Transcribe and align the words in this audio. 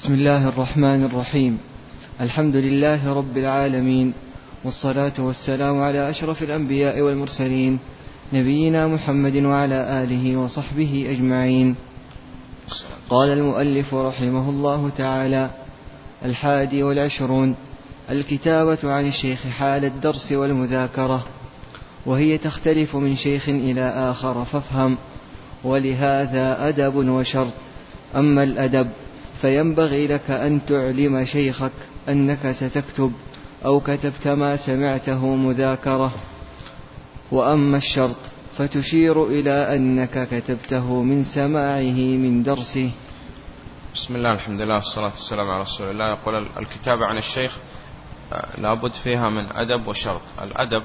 بسم 0.00 0.14
الله 0.14 0.48
الرحمن 0.48 1.04
الرحيم. 1.04 1.58
الحمد 2.20 2.56
لله 2.56 3.12
رب 3.12 3.36
العالمين 3.36 4.12
والصلاة 4.64 5.12
والسلام 5.18 5.82
على 5.82 6.10
أشرف 6.10 6.42
الأنبياء 6.42 7.00
والمرسلين 7.00 7.78
نبينا 8.32 8.86
محمد 8.86 9.36
وعلى 9.36 10.02
آله 10.02 10.36
وصحبه 10.36 11.06
أجمعين. 11.10 11.74
قال 13.10 13.32
المؤلف 13.32 13.94
رحمه 13.94 14.50
الله 14.50 14.90
تعالى 14.98 15.50
الحادي 16.24 16.82
والعشرون 16.82 17.54
الكتابة 18.10 18.78
عن 18.92 19.06
الشيخ 19.06 19.46
حال 19.46 19.84
الدرس 19.84 20.32
والمذاكرة 20.32 21.24
وهي 22.06 22.38
تختلف 22.38 22.96
من 22.96 23.16
شيخ 23.16 23.48
إلى 23.48 23.88
آخر 24.10 24.44
فافهم. 24.44 24.96
ولهذا 25.64 26.68
أدب 26.68 26.94
وشرط. 26.94 27.52
أما 28.16 28.42
الأدب 28.42 28.88
فينبغي 29.40 30.06
لك 30.06 30.30
أن 30.30 30.60
تعلم 30.66 31.24
شيخك 31.24 31.72
أنك 32.08 32.52
ستكتب 32.52 33.12
أو 33.64 33.80
كتبت 33.80 34.28
ما 34.28 34.56
سمعته 34.56 35.26
مذاكرة. 35.34 36.12
وأما 37.30 37.76
الشرط 37.76 38.16
فتشير 38.58 39.26
إلى 39.26 39.76
أنك 39.76 40.28
كتبته 40.28 41.02
من 41.02 41.24
سماعه 41.24 42.00
من 42.22 42.42
درسه. 42.42 42.90
بسم 43.94 44.16
الله 44.16 44.32
الحمد 44.32 44.60
لله 44.60 44.74
والصلاة 44.74 45.12
والسلام 45.12 45.50
على 45.50 45.60
رسول 45.60 45.90
الله. 45.90 46.12
يقول 46.12 46.46
الكتابة 46.58 47.06
عن 47.06 47.18
الشيخ 47.18 47.56
آه، 48.32 48.60
لابد 48.60 48.92
فيها 48.92 49.30
من 49.30 49.46
أدب 49.56 49.86
وشرط. 49.86 50.22
الأدب 50.42 50.82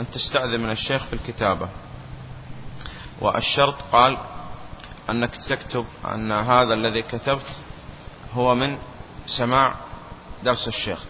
أن 0.00 0.10
تستأذن 0.12 0.60
من 0.60 0.70
الشيخ 0.70 1.04
في 1.06 1.12
الكتابة. 1.12 1.68
والشرط 3.20 3.74
قال 3.92 4.16
أنك 5.10 5.36
تكتب 5.36 5.84
أن 6.14 6.32
هذا 6.32 6.74
الذي 6.74 7.02
كتبت 7.02 7.46
هو 8.34 8.54
من 8.54 8.76
سماع 9.26 9.74
درس 10.44 10.68
الشيخ 10.68 11.04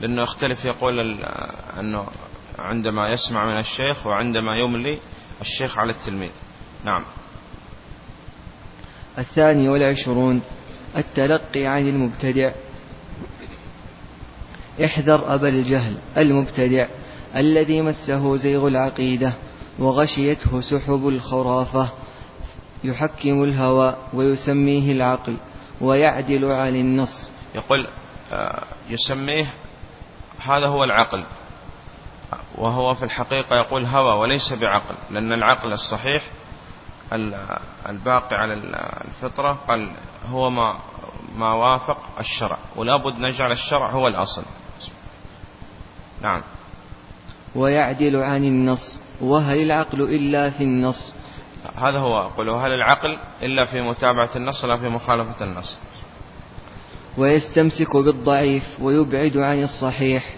لأنه 0.00 0.22
يختلف 0.22 0.64
يقول 0.64 1.24
أنه 1.80 2.06
عندما 2.58 3.08
يسمع 3.08 3.44
من 3.44 3.58
الشيخ 3.58 4.06
وعندما 4.06 4.56
يملي 4.56 5.00
الشيخ 5.40 5.78
على 5.78 5.92
التلميذ. 5.92 6.30
نعم. 6.84 7.04
الثاني 9.18 9.68
والعشرون 9.68 10.42
التلقي 10.96 11.66
عن 11.66 11.88
المبتدع. 11.88 12.52
احذر 14.84 15.34
أبا 15.34 15.48
الجهل 15.48 15.96
المبتدع 16.16 16.86
الذي 17.36 17.82
مسه 17.82 18.36
زيغ 18.36 18.68
العقيدة 18.68 19.32
وغشيته 19.78 20.60
سحب 20.60 21.08
الخرافة 21.08 21.88
يحكم 22.84 23.44
الهوى 23.44 23.96
ويسميه 24.12 24.92
العقل. 24.92 25.36
ويعدل 25.80 26.44
عن 26.44 26.76
النص. 26.76 27.30
يقول 27.54 27.86
آه، 28.32 28.62
يسميه 28.88 29.46
هذا 30.38 30.66
هو 30.66 30.84
العقل. 30.84 31.24
وهو 32.54 32.94
في 32.94 33.04
الحقيقة 33.04 33.56
يقول 33.56 33.86
هوى 33.86 34.18
وليس 34.18 34.52
بعقل 34.52 34.94
لأن 35.10 35.32
العقل 35.32 35.72
الصحيح 35.72 36.22
الباقي 37.88 38.36
على 38.36 38.54
الفطرة 39.04 39.58
قال 39.68 39.90
هو 40.30 40.50
ما 40.50 40.78
ما 41.36 41.52
وافق 41.52 41.98
الشرع 42.20 42.58
ولا 42.76 42.96
بد 42.96 43.18
نجعل 43.18 43.52
الشرع 43.52 43.90
هو 43.90 44.08
الأصل. 44.08 44.42
نعم. 46.22 46.42
ويعدل 47.54 48.16
عن 48.16 48.44
النص. 48.44 48.98
وهل 49.20 49.62
العقل 49.62 50.02
إلا 50.02 50.50
في 50.50 50.64
النص؟ 50.64 51.14
هذا 51.76 51.98
هو 51.98 52.20
أقول 52.20 52.50
هل 52.50 52.72
العقل 52.72 53.18
إلا 53.42 53.64
في 53.64 53.80
متابعة 53.80 54.30
النص 54.36 54.64
لا 54.64 54.76
في 54.76 54.88
مخالفة 54.88 55.44
النص؟ 55.44 55.78
ويستمسك 57.18 57.96
بالضعيف 57.96 58.64
ويبعد 58.80 59.36
عن 59.36 59.62
الصحيح 59.62 60.34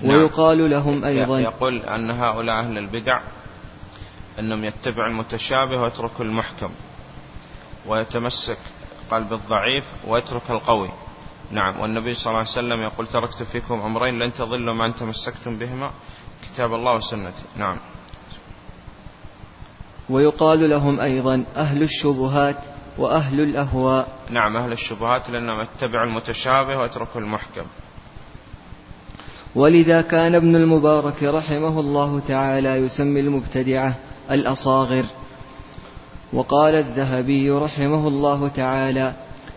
نعم. 0.00 0.10
ويقال 0.10 0.70
لهم 0.70 1.04
أيضا. 1.04 1.40
يقول 1.40 1.82
أن 1.82 2.10
هؤلاء 2.10 2.58
أهل 2.58 2.78
البدع 2.78 3.20
أنهم 4.38 4.64
يتبع 4.64 5.06
المتشابه 5.06 5.76
ويترك 5.76 6.20
المحكم 6.20 6.70
ويتمسك 7.86 8.58
قال 9.10 9.24
بالضعيف 9.24 9.84
ويترك 10.06 10.50
القوي. 10.50 10.90
نعم. 11.50 11.80
والنبي 11.80 12.14
صلى 12.14 12.26
الله 12.26 12.38
عليه 12.38 12.50
وسلم 12.50 12.82
يقول 12.82 13.06
تركت 13.06 13.42
فيكم 13.42 13.80
أمرين 13.80 14.18
لن 14.18 14.34
تضلوا 14.34 14.74
ما 14.74 14.86
أن 14.86 14.94
تمسكتم 14.94 15.56
بهما 15.56 15.90
كتاب 16.42 16.74
الله 16.74 16.94
وسنتي. 16.94 17.42
نعم. 17.56 17.76
ويقال 20.10 20.70
لهم 20.70 21.00
أيضا 21.00 21.44
أهل 21.56 21.82
الشبهات 21.82 22.56
وأهل 22.98 23.40
الأهواء. 23.40 24.08
نعم 24.30 24.56
أهل 24.56 24.72
الشبهات 24.72 25.30
لأنهم 25.30 25.60
اتبعوا 25.60 26.04
المتشابه 26.04 26.76
واتركوا 26.76 27.20
المحكم. 27.20 27.64
ولذا 29.54 30.00
كان 30.00 30.34
ابن 30.34 30.56
المبارك 30.56 31.22
رحمه 31.22 31.80
الله 31.80 32.20
تعالى 32.28 32.76
يسمي 32.76 33.20
المبتدعة 33.20 33.94
الأصاغر. 34.30 35.04
وقال 36.32 36.74
الذهبي 36.74 37.50
رحمه 37.50 38.08
الله 38.08 38.48
تعالى 38.48 39.14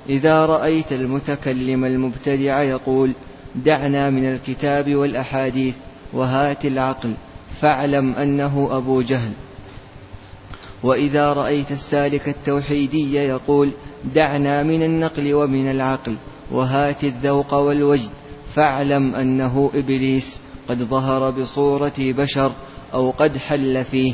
إذا 0.10 0.46
رأيت 0.46 0.94
المتكلم 0.94 1.86
المبتدع 1.86 2.62
يقول 2.62 3.14
دعنا 3.56 4.10
من 4.10 4.34
الكتاب 4.34 4.96
والأحاديث 4.96 5.76
وهات 6.14 6.66
العقل 6.66 7.14
فاعلم 7.62 8.14
أنه 8.14 8.70
أبو 8.72 9.02
جهل. 9.02 9.32
وإذا 10.84 11.34
رأيت 11.34 11.72
السالك 11.72 12.30
التوحيدي 12.30 13.14
يقول 13.14 13.72
دعنا 14.16 14.64
من 14.64 14.84
النقل 14.84 15.34
ومن 15.34 15.72
العقل 15.72 16.16
وهات 16.52 17.04
الذوق 17.04 17.54
والوجد 17.54 18.10
فاعلم 18.56 19.16
أنه 19.16 19.72
إبليس 19.76 20.40
قد 20.70 20.84
ظهر 20.84 21.30
بصورة 21.30 21.94
بشر 22.00 22.52
أو 22.94 23.10
قد 23.12 23.38
حل 23.38 23.86
فيه 23.86 24.14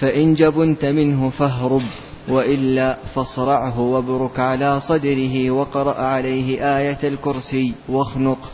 فإن 0.00 0.34
جبنت 0.34 0.84
منه 0.84 1.30
فاهرب 1.30 1.82
وإلا 2.28 2.98
فاصرعه 3.14 3.80
وابرك 3.80 4.40
على 4.40 4.80
صدره 4.80 5.50
وقرأ 5.50 6.02
عليه 6.02 6.78
آية 6.78 6.98
الكرسي 7.04 7.74
واخنق. 7.88 8.50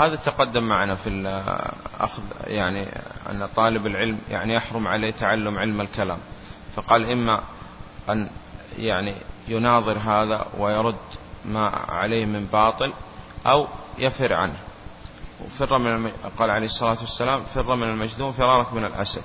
هذا 0.00 0.16
تقدم 0.16 0.62
معنا 0.62 0.96
في 0.96 1.42
أخذ 2.00 2.22
يعني 2.46 2.88
أن 3.30 3.48
طالب 3.56 3.86
العلم 3.86 4.18
يعني 4.30 4.54
يحرم 4.54 4.88
عليه 4.88 5.10
تعلم 5.10 5.58
علم 5.58 5.80
الكلام 5.80 6.18
فقال 6.76 7.12
إما 7.12 7.40
أن 8.10 8.30
يعني 8.78 9.14
يناظر 9.48 9.98
هذا 9.98 10.46
ويرد 10.58 10.96
ما 11.44 11.68
عليه 11.88 12.26
من 12.26 12.44
باطل 12.44 12.92
أو 13.46 13.68
يفر 13.98 14.32
عنه 14.32 14.56
وفر 15.44 15.78
من. 15.78 16.12
قال 16.38 16.50
عليه 16.50 16.66
الصلاة 16.66 17.00
والسلام 17.00 17.42
فر 17.42 17.76
من 17.76 17.90
المجذوم 17.90 18.32
فرارك 18.32 18.72
من 18.72 18.84
الأسد 18.84 19.22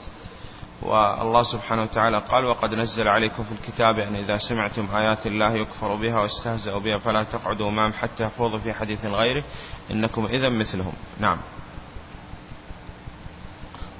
والله 0.81 1.43
سبحانه 1.43 1.81
وتعالى 1.81 2.17
قال 2.19 2.45
وقد 2.45 2.75
نزل 2.75 3.07
عليكم 3.07 3.43
في 3.43 3.51
الكتاب 3.51 3.99
أن 3.99 4.15
إذا 4.15 4.37
سمعتم 4.37 4.95
آيات 4.95 5.27
الله 5.27 5.53
يكفر 5.53 5.95
بها 5.95 6.19
واستهزأوا 6.19 6.79
بها 6.79 6.97
فلا 6.97 7.23
تقعدوا 7.23 7.71
معهم 7.71 7.93
حتى 7.93 8.23
يخوضوا 8.23 8.59
في 8.59 8.73
حديث 8.73 9.05
غيره 9.05 9.43
إنكم 9.91 10.25
إذا 10.25 10.49
مثلهم. 10.49 10.93
نعم. 11.19 11.37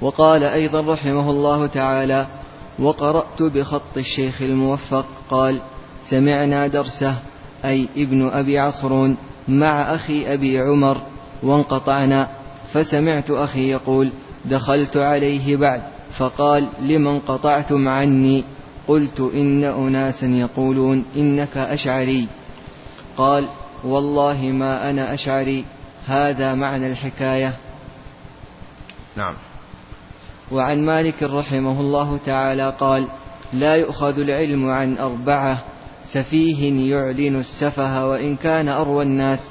وقال 0.00 0.44
أيضا 0.44 0.92
رحمه 0.94 1.30
الله 1.30 1.66
تعالى 1.66 2.26
وقرأت 2.78 3.42
بخط 3.42 3.96
الشيخ 3.96 4.42
الموفق 4.42 5.06
قال 5.30 5.60
سمعنا 6.02 6.66
درسه 6.66 7.18
أي 7.64 7.88
ابن 7.96 8.28
أبي 8.28 8.58
عصرون 8.58 9.16
مع 9.48 9.94
أخي 9.94 10.34
أبي 10.34 10.58
عمر 10.58 11.00
وانقطعنا 11.42 12.28
فسمعت 12.72 13.30
أخي 13.30 13.70
يقول 13.70 14.12
دخلت 14.44 14.96
عليه 14.96 15.56
بعد 15.56 15.82
فقال 16.18 16.66
لمن 16.80 17.18
قطعتم 17.20 17.88
عني؟ 17.88 18.44
قلت 18.88 19.20
إن 19.20 19.64
أناسا 19.64 20.26
يقولون 20.26 21.04
إنك 21.16 21.56
أشعري. 21.56 22.26
قال 23.16 23.44
والله 23.84 24.42
ما 24.42 24.90
أنا 24.90 25.14
أشعري. 25.14 25.64
هذا 26.06 26.54
معنى 26.54 26.86
الحكاية. 26.86 27.56
نعم. 29.16 29.34
وعن 30.52 30.84
مالك 30.84 31.22
رحمه 31.22 31.80
الله 31.80 32.18
تعالى 32.26 32.74
قال 32.80 33.06
لا 33.52 33.76
يؤخذ 33.76 34.20
العلم 34.20 34.70
عن 34.70 34.98
أربعة 34.98 35.58
سفيه 36.06 36.90
يعلن 36.94 37.36
السفه 37.36 38.08
وإن 38.08 38.36
كان 38.36 38.68
أروى 38.68 39.02
الناس. 39.02 39.50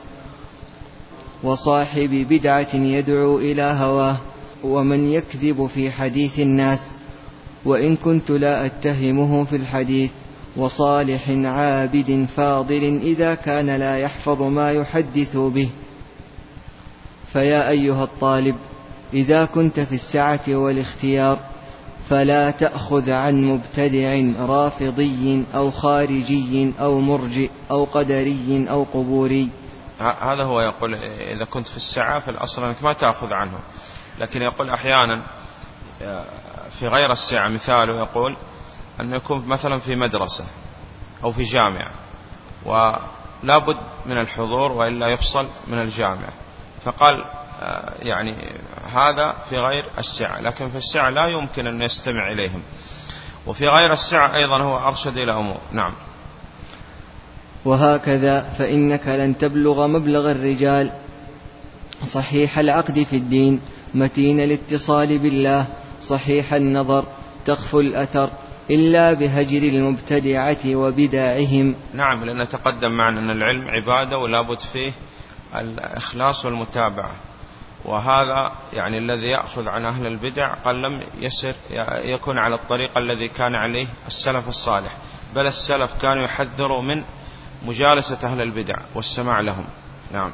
وصاحب 1.43 2.27
بدعة 2.29 2.75
يدعو 2.75 3.37
إلى 3.37 3.61
هواه. 3.61 4.17
ومن 4.65 5.09
يكذب 5.09 5.67
في 5.67 5.91
حديث 5.91 6.39
الناس 6.39 6.93
وإن 7.65 7.95
كنت 7.95 8.31
لا 8.31 8.65
أتهمه 8.65 9.45
في 9.45 9.55
الحديث 9.55 10.11
وصالح 10.57 11.29
عابد 11.29 12.27
فاضل 12.35 12.99
إذا 13.03 13.35
كان 13.35 13.69
لا 13.69 13.97
يحفظ 13.97 14.41
ما 14.41 14.71
يحدث 14.71 15.37
به. 15.37 15.69
فيا 17.33 17.69
أيها 17.69 18.03
الطالب 18.03 18.55
إذا 19.13 19.45
كنت 19.45 19.79
في 19.79 19.95
السعة 19.95 20.41
والاختيار 20.47 21.39
فلا 22.09 22.51
تأخذ 22.51 23.09
عن 23.09 23.43
مبتدع 23.43 24.21
رافضي 24.45 25.43
أو 25.55 25.71
خارجي 25.71 26.73
أو 26.79 26.99
مرجئ 26.99 27.49
أو 27.71 27.83
قدري 27.83 28.65
أو 28.69 28.83
قبوري. 28.93 29.49
هذا 29.99 30.43
هو 30.43 30.61
يقول 30.61 30.95
إذا 31.35 31.45
كنت 31.45 31.67
في 31.67 31.77
الساعة 31.77 32.19
في 32.19 32.31
الأصل 32.31 32.63
أنك 32.63 32.83
ما 32.83 32.93
تأخذ 32.93 33.33
عنه. 33.33 33.57
لكن 34.19 34.41
يقول 34.41 34.69
أحيانا 34.69 35.21
في 36.79 36.87
غير 36.87 37.11
الساعة 37.11 37.47
مثاله 37.47 37.99
يقول 37.99 38.37
أن 38.99 39.13
يكون 39.13 39.47
مثلا 39.47 39.79
في 39.79 39.95
مدرسة 39.95 40.45
أو 41.23 41.31
في 41.31 41.43
جامعة 41.43 41.91
ولا 42.65 43.57
بد 43.57 43.77
من 44.05 44.17
الحضور 44.17 44.71
وإلا 44.71 45.07
يفصل 45.07 45.47
من 45.67 45.81
الجامعة. 45.81 46.33
فقال 46.85 47.25
آه، 47.61 47.93
يعني 47.99 48.59
هذا 48.93 49.35
في 49.49 49.57
غير 49.57 49.85
السعة 49.97 50.41
لكن 50.41 50.69
في 50.69 50.77
السعة 50.77 51.09
لا 51.09 51.27
يمكن 51.27 51.67
أن 51.67 51.81
يستمع 51.81 52.31
إليهم. 52.31 52.61
وفي 53.47 53.67
غير 53.67 53.93
السعة 53.93 54.35
أيضا 54.35 54.63
هو 54.63 54.87
أرشد 54.87 55.17
إلى 55.17 55.31
أمور. 55.31 55.59
نعم. 55.71 55.93
وهكذا 57.65 58.41
فإنك 58.41 59.07
لن 59.07 59.37
تبلغ 59.37 59.87
مبلغ 59.87 60.31
الرجال 60.31 60.91
صحيح 62.05 62.59
العقد 62.59 63.03
في 63.03 63.15
الدين. 63.15 63.61
متين 63.95 64.39
الاتصال 64.39 65.19
بالله 65.19 65.67
صحيح 66.01 66.53
النظر 66.53 67.05
تخفو 67.45 67.79
الأثر 67.79 68.29
إلا 68.71 69.13
بهجر 69.13 69.63
المبتدعة 69.63 70.75
وبداعهم. 70.75 71.75
نعم 71.93 72.23
لأن 72.23 72.49
تقدم 72.49 72.91
معنا 72.91 73.19
أن 73.19 73.29
العلم 73.29 73.67
عبادة 73.67 74.17
ولا 74.17 74.41
بد 74.41 74.59
فيه 74.59 74.93
الإخلاص 75.55 76.45
والمتابعة. 76.45 77.11
وهذا 77.85 78.51
يعني 78.73 78.97
الذي 78.97 79.27
يأخذ 79.27 79.67
عن 79.67 79.85
أهل 79.85 80.05
البدع 80.07 80.53
قال 80.53 80.81
لم 80.81 81.01
يسر 81.19 81.55
يكون 82.03 82.37
على 82.37 82.55
الطريق 82.55 82.97
الذي 82.97 83.27
كان 83.27 83.55
عليه 83.55 83.87
السلف 84.07 84.47
الصالح 84.49 84.97
بل 85.35 85.47
السلف 85.47 85.91
كانوا 86.01 86.23
يحذروا 86.23 86.81
من 86.81 87.03
مجالسة 87.65 88.17
أهل 88.23 88.41
البدع 88.41 88.75
والسماع 88.95 89.39
لهم. 89.39 89.65
نعم. 90.13 90.31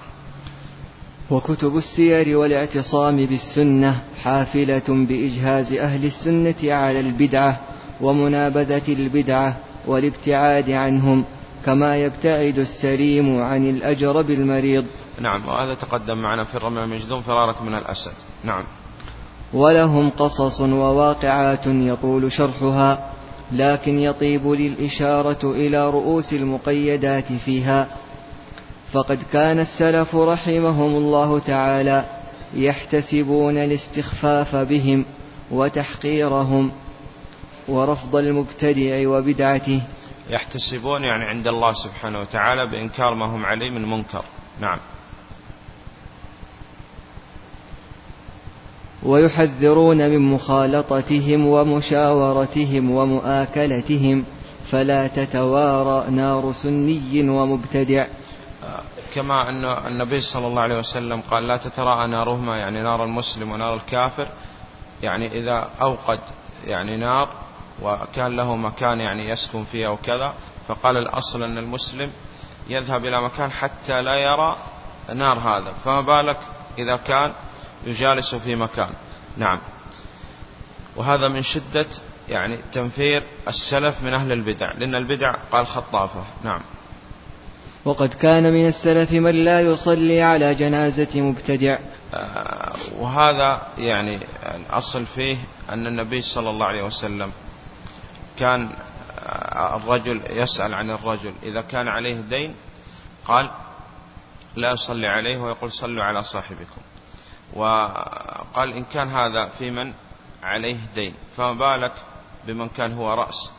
وكتب 1.31 1.78
السير 1.78 2.38
والاعتصام 2.38 3.25
بالسنة 3.25 4.01
حافلة 4.24 4.83
بإجهاز 4.88 5.74
أهل 5.74 6.06
السنة 6.06 6.74
على 6.74 7.00
البدعة 7.00 7.60
ومنابذة 8.01 8.94
البدعة 8.94 9.56
والابتعاد 9.88 10.69
عنهم 10.69 11.25
كما 11.66 11.98
يبتعد 11.98 12.60
السليم 12.60 13.42
عن 13.42 13.69
الأجرب 13.69 14.30
المريض 14.30 14.86
نعم 15.19 15.48
وهذا 15.48 15.74
تقدم 15.74 16.18
معنا 16.18 16.44
في 16.44 16.56
الرمي 16.56 16.83
المجذوم 16.83 17.22
فرارك 17.22 17.62
من 17.62 17.75
الأسد. 17.75 18.13
نعم. 18.44 18.63
ولهم 19.54 20.10
قصص 20.10 20.62
وواقعات 20.62 21.68
يطول 21.68 22.31
شرحها 22.31 23.12
لكن 23.51 24.00
يطيب 24.00 24.48
للإشارة 24.48 25.51
إلى 25.51 25.89
رؤوس 25.89 26.33
المقيدات 26.33 27.33
فيها 27.33 27.88
فقد 28.93 29.19
كان 29.33 29.59
السلف 29.59 30.15
رحمهم 30.15 30.95
الله 30.95 31.39
تعالى 31.39 32.05
يحتسبون 32.53 33.57
الاستخفاف 33.57 34.55
بهم 34.55 35.05
وتحقيرهم 35.51 36.71
ورفض 37.67 38.15
المبتدع 38.15 39.07
وبدعته. 39.07 39.81
يحتسبون 40.29 41.03
يعني 41.03 41.23
عند 41.23 41.47
الله 41.47 41.73
سبحانه 41.73 42.19
وتعالى 42.19 42.71
بإنكار 42.71 43.15
ما 43.15 43.25
هم 43.25 43.45
عليه 43.45 43.69
من 43.69 43.89
منكر. 43.89 44.23
نعم. 44.61 44.79
ويحذرون 49.03 49.97
من 49.97 50.19
مخالطتهم 50.19 51.47
ومشاورتهم 51.47 52.91
ومؤاكلتهم 52.91 54.23
فلا 54.71 55.07
تتوارى 55.07 56.11
نار 56.11 56.53
سني 56.53 57.29
ومبتدع. 57.29 58.05
كما 59.13 59.49
أن 59.49 59.65
النبي 59.65 60.21
صلى 60.21 60.47
الله 60.47 60.61
عليه 60.61 60.79
وسلم 60.79 61.21
قال 61.21 61.47
لا 61.47 61.57
تتراءى 61.57 62.07
نارهما 62.07 62.57
يعني 62.57 62.81
نار 62.81 63.03
المسلم 63.03 63.51
ونار 63.51 63.73
الكافر. 63.73 64.27
يعني 65.03 65.39
إذا 65.39 65.69
أوقد 65.81 66.19
يعني 66.65 66.97
نار 66.97 67.29
وكان 67.81 68.35
له 68.35 68.55
مكان 68.55 68.99
يعني 68.99 69.29
يسكن 69.29 69.63
فيه 69.63 69.87
وكذا 69.87 70.33
فقال 70.67 70.97
الأصل 70.97 71.43
أن 71.43 71.57
المسلم 71.57 72.11
يذهب 72.69 73.05
إلى 73.05 73.21
مكان 73.21 73.51
حتى 73.51 74.01
لا 74.01 74.15
يرى 74.15 74.57
نار 75.13 75.39
هذا. 75.39 75.71
فما 75.71 76.01
بالك 76.01 76.39
إذا 76.77 76.95
كان 76.95 77.33
يجالس 77.85 78.35
في 78.35 78.55
مكان؟ 78.55 78.89
نعم. 79.37 79.59
وهذا 80.95 81.27
من 81.27 81.41
شدة 81.41 81.85
يعني 82.29 82.57
تنفير 82.71 83.23
السلف 83.47 84.03
من 84.03 84.13
أهل 84.13 84.31
البدع 84.31 84.71
لأن 84.71 84.95
البدع 84.95 85.35
قال 85.51 85.67
خطافة. 85.67 86.23
نعم. 86.43 86.61
وقد 87.86 88.13
كان 88.13 88.54
من 88.54 88.68
السلف 88.68 89.12
من 89.12 89.44
لا 89.44 89.62
يصلي 89.62 90.22
على 90.22 90.56
جنازة 90.56 91.22
مبتدع. 91.22 91.78
آه، 92.13 92.74
وهذا 92.98 93.62
يعني 93.78 94.19
الأصل 94.56 95.06
فيه 95.06 95.38
أن 95.69 95.88
النبي 95.88 96.22
صلى 96.22 96.50
الله 96.50 96.66
عليه 96.66 96.83
وسلم 96.83 97.31
كان 98.38 98.69
آه، 99.19 99.75
الرجل 99.75 100.22
يسأل 100.30 100.74
عن 100.74 100.89
الرجل. 100.89 101.33
إذا 101.44 101.62
كان 101.62 101.88
عليه 101.88 102.22
دين 102.22 102.56
قال 103.25 103.50
لا 104.56 104.72
يصلي 104.72 105.07
عليه 105.07 105.38
ويقول 105.38 105.72
صلوا 105.72 106.04
على 106.04 106.24
صاحبكم. 106.24 106.81
وقال 107.54 108.74
إن 108.74 108.83
كان 108.83 109.07
هذا 109.07 109.50
في 109.50 109.72
من؟ 109.72 109.94
عليه 110.44 110.78
دين. 110.95 111.13
فما 111.38 111.54
بالك 111.54 111.94
بمن 112.48 112.69
كان 112.69 112.94
هو 112.94 113.13
رأس 113.13 113.51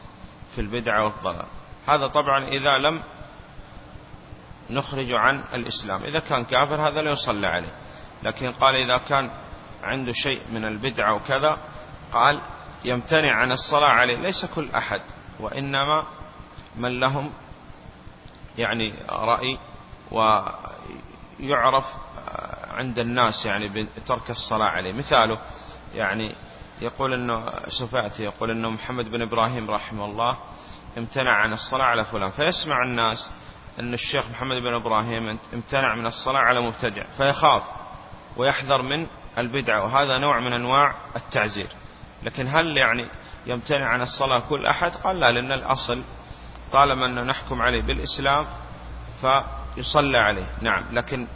في 0.55 0.61
البدع 0.61 1.01
والضلال. 1.01 1.47
هذا 1.87 2.07
طبعا 2.07 2.49
إذا 2.49 2.79
لم 2.79 3.03
نخرج 4.75 5.13
عن 5.13 5.45
الإسلام. 5.55 6.05
إذا 6.05 6.21
كان 6.21 6.45
كافر 6.45 6.89
هذا 6.89 7.03
لا 7.03 7.11
يصلى 7.13 7.47
عليه. 7.47 7.73
لكن 8.23 8.53
قال 8.53 8.77
إذا 8.77 8.99
كان 8.99 9.31
عنده 9.83 10.13
شيء 10.13 10.41
من 10.53 10.65
البدعة 10.65 11.15
وكذا 11.15 11.59
قال 12.13 12.41
يمتنع 12.85 13.33
عن 13.33 13.53
الصلاة 13.53 13.89
عليه. 13.89 14.17
ليس 14.17 14.45
كل 14.45 14.71
أحد 14.71 15.01
وإنما 15.41 16.07
من 16.77 17.01
لهم 17.01 17.33
يعني 18.59 19.07
رأي 19.11 19.59
ويعرف 20.11 21.87
عند 22.71 22.99
الناس 22.99 23.47
يعني 23.47 23.69
بترك 23.69 24.31
الصلاة 24.31 24.67
عليه. 24.67 24.93
مثاله 24.93 25.39
يعني 25.95 26.35
يقول 26.81 27.43
سوف 27.69 27.93
يأتي 27.93 28.23
يقول 28.23 28.51
إنه 28.51 28.71
محمد 28.71 29.11
بن 29.11 29.23
إبراهيم 29.23 29.71
رحمه 29.71 30.05
الله 30.05 30.39
امتنع 30.99 31.33
عن 31.33 31.53
الصلاة 31.53 31.85
على 31.85 32.05
فلان. 32.05 32.31
فيسمع 32.31 32.83
الناس 32.83 33.31
أن 33.81 33.95
الشيخ 33.95 34.31
محمد 34.31 34.57
بن 34.57 34.75
إبراهيم 34.75 35.39
امتنع 35.55 35.95
من 35.95 36.07
الصلاة 36.07 36.41
على 36.41 36.61
مبتدع 36.61 37.03
فيخاف 37.17 37.63
ويحذر 38.37 38.83
من 38.83 39.07
البدعة 39.39 39.85
وهذا 39.85 40.19
نوع 40.19 40.41
من 40.41 40.53
أنواع 40.53 40.95
التعزير. 41.17 41.67
لكن 42.23 42.49
هل 42.49 42.77
يعني 42.77 43.09
يمتنع 43.47 43.89
عن 43.89 44.03
الصلاة 44.03 44.43
كل 44.49 44.67
أحد؟ 44.67 44.95
قال 44.97 45.21
لا 45.21 45.33
لأن 45.33 45.53
الأصل 45.53 46.03
طالما 46.73 47.07
ان 47.07 47.27
نحكم 47.27 47.63
عليه 47.63 47.83
بالإسلام 47.83 48.47
فيصلى 49.21 50.19
عليه. 50.19 50.47
نعم 50.63 50.85
لكن 50.93 51.27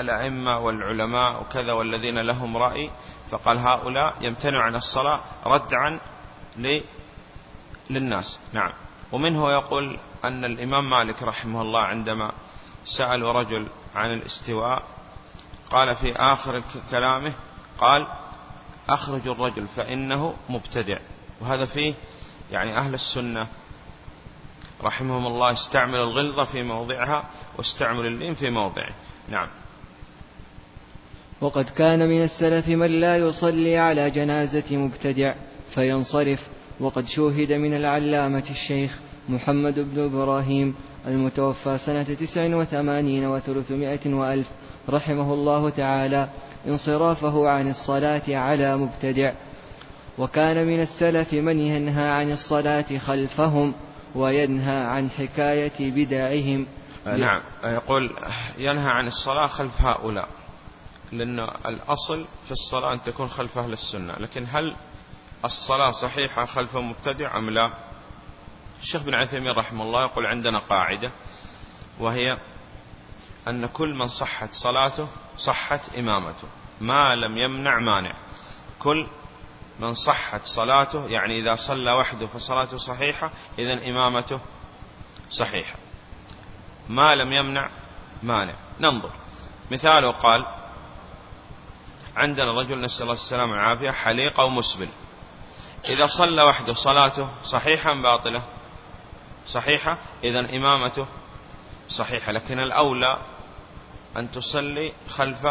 الأئمة 0.00 0.58
والعلماء 0.58 1.40
وكذا 1.40 1.72
والذين 1.72 2.18
لهم 2.18 2.56
رأي 2.56 2.90
فقال 3.30 3.58
هؤلاء 3.58 4.14
يمتنع 4.20 4.62
عن 4.62 4.74
الصلاة 4.74 5.20
ردعا 5.46 6.00
للناس. 7.90 8.38
نعم. 8.52 8.72
ومنه 9.12 9.52
يقول 9.52 9.98
أن 10.24 10.44
الإمام 10.44 10.90
مالك 10.90 11.22
رحمه 11.22 11.62
الله 11.62 11.80
عندما 11.80 12.32
سأل 12.84 13.22
رجل 13.22 13.68
عن 13.94 14.12
الاستواء 14.12 14.82
قال 15.70 15.96
في 15.96 16.12
آخر 16.16 16.62
كلامه 16.90 17.32
قال 17.78 18.06
أخرج 18.88 19.28
الرجل 19.28 19.66
فإنه 19.66 20.34
مبتدع. 20.48 20.98
وهذا 21.40 21.66
فيه 21.66 21.94
يعني 22.52 22.78
أهل 22.78 22.94
السنة 22.94 23.46
رحمهم 24.82 25.26
الله 25.26 25.52
استعمل 25.52 26.00
الغلظة 26.00 26.44
في 26.44 26.62
موضعها 26.62 27.24
واستعمل 27.58 28.06
اللين 28.06 28.34
في 28.34 28.50
موضعه. 28.50 28.90
نعم. 29.28 29.48
وقد 31.40 31.68
كان 31.68 32.08
من 32.08 32.22
السلف 32.22 32.68
من 32.68 33.00
لا 33.00 33.16
يصلي 33.16 33.78
على 33.78 34.10
جنازة 34.10 34.76
مبتدع 34.76 35.34
فينصرف. 35.74 36.48
وقد 36.80 37.08
شوهد 37.08 37.52
من 37.52 37.74
العلامة 37.74 38.44
الشيخ 38.50 38.98
محمد 39.28 39.94
بن 39.94 40.04
إبراهيم 40.04 40.74
المتوفى 41.06 41.78
سنة 41.78 42.02
تسع 42.02 42.54
وثمانين 42.56 43.26
وثلاثمائة 43.26 44.14
وألف 44.14 44.46
رحمه 44.88 45.34
الله 45.34 45.70
تعالى 45.70 46.28
انصرافه 46.66 47.48
عن 47.48 47.70
الصلاة 47.70 48.22
على 48.28 48.76
مبتدع. 48.76 49.32
وكان 50.18 50.66
من 50.66 50.80
السلف 50.80 51.32
من 51.32 51.60
ينهى 51.60 52.08
عن 52.08 52.32
الصلاة 52.32 52.98
خلفهم 52.98 53.74
وينهى 54.14 54.76
عن 54.76 55.10
حكاية 55.10 55.90
بدعهم. 55.90 56.66
آه، 57.06 57.16
نعم. 57.16 57.40
آه، 57.64 57.74
يقول 57.74 58.16
ينهى 58.58 58.90
عن 58.90 59.06
الصلاة 59.06 59.46
خلف 59.46 59.82
هؤلاء 59.82 60.28
لأن 61.12 61.40
الأصل 61.66 62.24
في 62.44 62.50
الصلاة 62.50 62.92
أن 62.92 63.02
تكون 63.02 63.28
خلف 63.28 63.58
أهل 63.58 63.72
السنة. 63.72 64.14
لكن 64.18 64.46
هل 64.52 64.76
الصلاة 65.44 65.90
صحيحة 65.90 66.44
خلف 66.44 66.76
المبتدع 66.76 67.38
أم 67.38 67.50
لا؟ 67.50 67.70
الشيخ 68.80 69.02
بن 69.02 69.14
عثيمين 69.14 69.52
رحمه 69.52 69.82
الله 69.82 70.02
يقول 70.02 70.26
عندنا 70.26 70.58
قاعدة 70.58 71.12
وهي 71.98 72.38
أن 73.48 73.66
كل 73.66 73.94
من 73.94 74.06
صحت 74.06 74.48
صلاته 74.52 75.08
صحت 75.36 75.94
إمامته. 75.98 76.48
ما 76.80 77.16
لم 77.16 77.36
يمنع 77.36 77.78
مانع. 77.78 78.14
كل 78.78 79.06
من 79.80 79.94
صحت 79.94 80.40
صلاته 80.44 81.06
يعني 81.06 81.38
إذا 81.38 81.56
صلى 81.56 81.92
وحده 81.92 82.26
فصلاته 82.26 82.76
صحيحة 82.76 83.30
إذا 83.58 83.72
إمامته 83.72 84.40
صحيحة. 85.30 85.76
ما 86.88 87.14
لم 87.14 87.32
يمنع 87.32 87.70
مانع. 88.22 88.54
ننظر. 88.80 89.10
مثاله 89.70 90.10
قال 90.10 90.46
عندنا 92.16 92.60
رجل 92.60 92.80
نسأل 92.80 93.02
الله 93.02 93.14
السلامة 93.14 93.52
والعافية 93.52 93.90
حليق 93.90 94.40
أو 94.40 94.48
مسبل. 94.48 94.88
إذا 95.88 96.06
صلى 96.06 96.42
وحده 96.42 96.74
صلاته 96.74 97.28
صحيحة 97.42 97.92
أم 97.92 98.02
باطلة؟ 98.02 98.59
صحيحة؟ 99.46 99.98
إذا 100.24 100.40
إمامته 100.40 101.06
صحيحة. 101.88 102.32
لكن 102.32 102.60
الأولى 102.60 103.18
أن 104.16 104.32
تصلي 104.32 104.92
خلف 105.08 105.46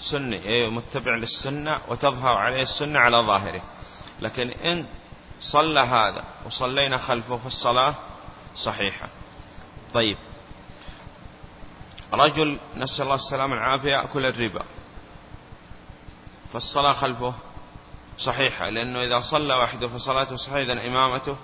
سني 0.00 0.68
متبع 0.70 1.14
للسنة 1.14 1.80
وتظهر 1.88 2.36
عليه 2.36 2.62
السنة 2.62 2.98
على 2.98 3.16
ظاهره. 3.16 3.62
لكن 4.20 4.50
إن 4.50 4.86
صلى 5.40 5.80
هذا 5.80 6.24
وصلينا 6.46 6.98
خلفه 6.98 7.36
في 7.36 7.46
الصلاة 7.46 7.94
صحيحة. 8.54 9.08
طيب. 9.94 10.18
رجل 12.12 12.60
نسأل 12.76 13.04
الله 13.04 13.14
السلامة 13.14 13.54
والعافية 13.54 13.90
يأكل 13.90 14.26
الربا. 14.26 14.64
فالصلاة 16.52 16.92
خلفه 16.92 17.34
صحيحة 18.18 18.68
لأنه 18.68 19.02
إذا 19.02 19.20
صلى 19.20 19.54
وحده 19.54 19.88
فصلاته 19.88 20.36
صحيحة 20.36 20.62
إذا 20.62 20.86
إمامته 20.86 21.36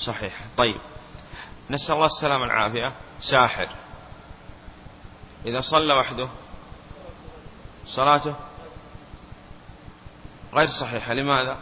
صحيحة 0.00 0.44
طيب. 0.56 0.80
نسأل 1.70 1.94
الله 1.94 2.06
السلامة 2.06 2.42
والعافية. 2.42 2.92
ساحر. 3.20 3.68
إذا 5.46 5.60
صلى 5.60 5.94
وحده 5.94 6.28
صلاته 7.86 8.34
غير 10.54 10.66
صحيحة. 10.66 11.14
لماذا؟ 11.14 11.56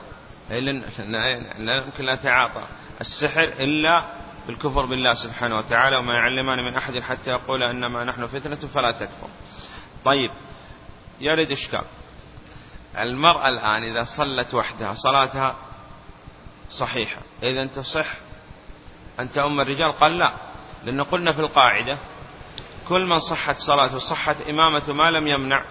لا 0.50 1.84
يمكن 1.84 2.04
لا 2.04 2.14
تعاطى. 2.14 2.66
السحر 3.00 3.42
إلا 3.42 4.06
بالكفر 4.46 4.86
بالله 4.86 5.14
سبحانه 5.14 5.56
وتعالى 5.56 5.96
وما 5.96 6.14
يعلمان 6.14 6.58
من 6.58 6.76
أحد 6.76 6.98
حتى 6.98 7.30
يقول 7.30 7.62
إنما 7.62 8.04
نحن 8.04 8.26
فتنة 8.26 8.56
فلا 8.56 8.90
تكفر. 8.90 9.28
طيب. 10.04 10.30
يرد 11.20 11.50
إشكال. 11.50 11.84
المرأة 12.98 13.48
الآن 13.48 13.82
إذا 13.82 14.04
صلت 14.04 14.54
وحدها 14.54 14.94
صلاتها 14.94 15.56
صحيحة. 16.70 17.20
إذا 17.42 17.66
تصح 17.66 18.06
أن 19.20 19.32
تأم 19.32 19.60
الرجال؟ 19.60 19.92
قال 19.92 20.18
لا. 20.18 20.32
لأن 20.84 21.02
قلنا 21.02 21.32
في 21.32 21.40
القاعدة 21.40 21.98
كل 22.88 23.06
من 23.06 23.18
صحت 23.18 23.60
صلاته 23.60 23.98
صحت 23.98 24.48
إمامة 24.48 24.92
ما 24.92 25.10
لم 25.10 25.26
يمنع 25.26 25.62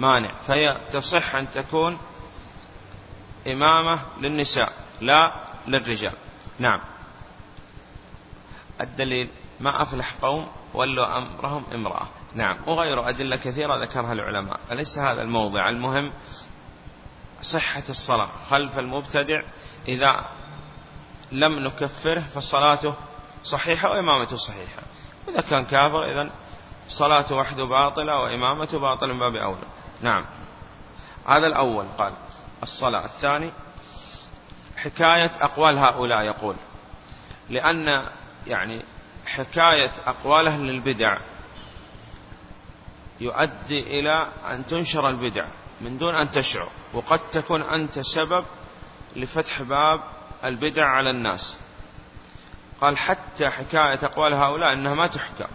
مانع. 0.00 0.32
فهي 0.46 0.80
تصح 0.92 1.34
أن 1.34 1.46
تكون 1.54 1.98
إمامة 3.46 4.00
للنساء 4.20 4.72
لا 5.00 5.32
للرجال. 5.66 6.12
نعم. 6.58 6.80
الدليل 8.80 9.28
ما 9.60 9.82
أفلح 9.82 10.14
قوم 10.22 10.48
ولوا 10.74 11.18
أمرهم 11.18 11.64
امرأة. 11.74 12.06
نعم. 12.34 12.56
وغير 12.66 13.08
أدلة 13.08 13.36
كثيرة 13.36 13.76
ذكرها 13.76 14.12
العلماء. 14.12 14.60
أليس 14.70 14.98
هذا 14.98 15.22
الموضع 15.22 15.68
المهم؟ 15.68 16.12
صحة 17.42 17.82
الصلاة 17.88 18.28
خلف 18.50 18.78
المبتدع 18.78 19.42
إذا 19.88 20.24
لم 21.34 21.58
نكفره 21.58 22.20
فصلاته 22.20 22.94
صحيحة 23.44 23.90
وإمامته 23.90 24.36
صحيحة. 24.36 24.82
إذا 25.28 25.40
كان 25.40 25.64
كافر 25.64 26.04
إذا 26.04 26.30
صلاته 26.88 27.34
وحده 27.34 27.64
باطلة 27.64 28.16
وإمامته 28.16 28.78
باطلة 28.78 29.12
من 29.12 29.18
باب 29.18 29.34
أولى. 29.34 29.66
نعم. 30.00 30.24
هذا 31.26 31.46
الأول 31.46 31.86
قال. 31.98 32.12
الصلاة. 32.62 33.04
الثاني 33.04 33.52
حكاية 34.76 35.30
أقوال 35.40 35.78
هؤلاء 35.78 36.22
يقول. 36.22 36.56
لأن 37.50 38.08
يعني 38.46 38.82
حكاية 39.26 39.90
أقوال 40.06 40.46
أهل 40.46 40.70
البدع 40.70 41.18
يؤدي 43.20 44.00
إلى 44.00 44.28
أن 44.50 44.66
تنشر 44.66 45.08
البدع 45.08 45.46
من 45.80 45.98
دون 45.98 46.14
أن 46.14 46.30
تشعر 46.30 46.68
وقد 46.92 47.18
تكون 47.30 47.62
أنت 47.62 48.00
سبب 48.00 48.44
لفتح 49.16 49.62
باب 49.62 50.00
البدع 50.44 50.86
على 50.86 51.10
الناس. 51.10 51.58
قال 52.80 52.98
حتى 52.98 53.50
حكاية 53.50 53.98
أقوال 54.02 54.34
هؤلاء 54.34 54.72
أنها 54.72 54.94
ما 54.94 55.06
تحكى. 55.06 55.46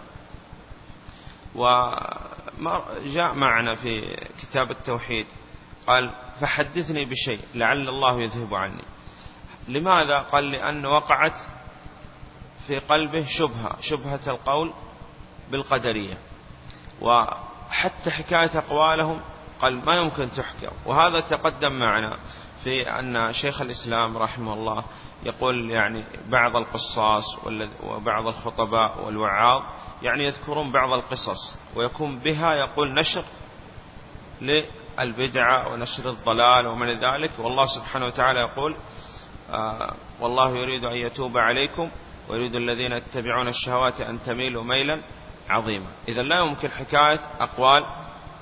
وجاء 1.54 3.34
معنا 3.34 3.74
في 3.74 4.16
كتاب 4.42 4.70
التوحيد. 4.70 5.26
قال 5.86 6.14
فحدثني 6.40 7.04
بشيء 7.04 7.40
لعل 7.54 7.88
الله 7.88 8.20
يذهب 8.20 8.54
عني. 8.54 8.84
لماذا؟ 9.68 10.18
قال 10.18 10.50
لأن 10.50 10.86
وقعت 10.86 11.38
في 12.66 12.78
قلبه 12.78 13.26
شبهة 13.26 13.80
شبهة 13.80 14.20
القول 14.26 14.72
بالقدرية. 15.50 16.18
وحتى 17.00 18.10
حكاية 18.10 18.58
أقوالهم 18.58 19.20
قال 19.60 19.84
ما 19.84 19.96
يمكن 19.96 20.32
تحكى. 20.32 20.68
وهذا 20.86 21.20
تقدم 21.20 21.72
معنا. 21.72 22.18
في 22.64 22.90
أن 22.90 23.32
شيخ 23.32 23.60
الإسلام 23.60 24.18
رحمه 24.18 24.54
الله 24.54 24.84
يقول 25.22 25.70
يعني 25.70 26.04
بعض 26.28 26.56
القصاص 26.56 27.24
وبعض 27.84 28.26
الخطباء 28.26 29.04
والوعاظ 29.04 29.62
يعني 30.02 30.24
يذكرون 30.24 30.72
بعض 30.72 30.92
القصص 30.92 31.58
ويكون 31.74 32.18
بها 32.18 32.54
يقول 32.54 32.94
نشر 32.94 33.24
للبدعة 34.40 35.72
ونشر 35.72 36.10
الضلال 36.10 36.66
ومن 36.66 36.88
ذلك. 36.88 37.30
والله 37.38 37.66
سبحانه 37.66 38.06
وتعالى 38.06 38.40
يقول 38.40 38.76
آه 39.50 39.94
والله 40.20 40.56
يريد 40.56 40.84
أن 40.84 40.96
يتوب 40.96 41.38
عليكم 41.38 41.90
ويريد 42.28 42.54
الذين 42.54 42.92
يتبعون 42.92 43.48
الشهوات 43.48 44.00
أن 44.00 44.22
تميلوا 44.22 44.64
ميلا 44.64 45.00
عظيما. 45.48 45.86
إذا 46.08 46.22
لا 46.22 46.40
يمكن 46.44 46.70
حكاية 46.70 47.20
أقوال 47.40 47.84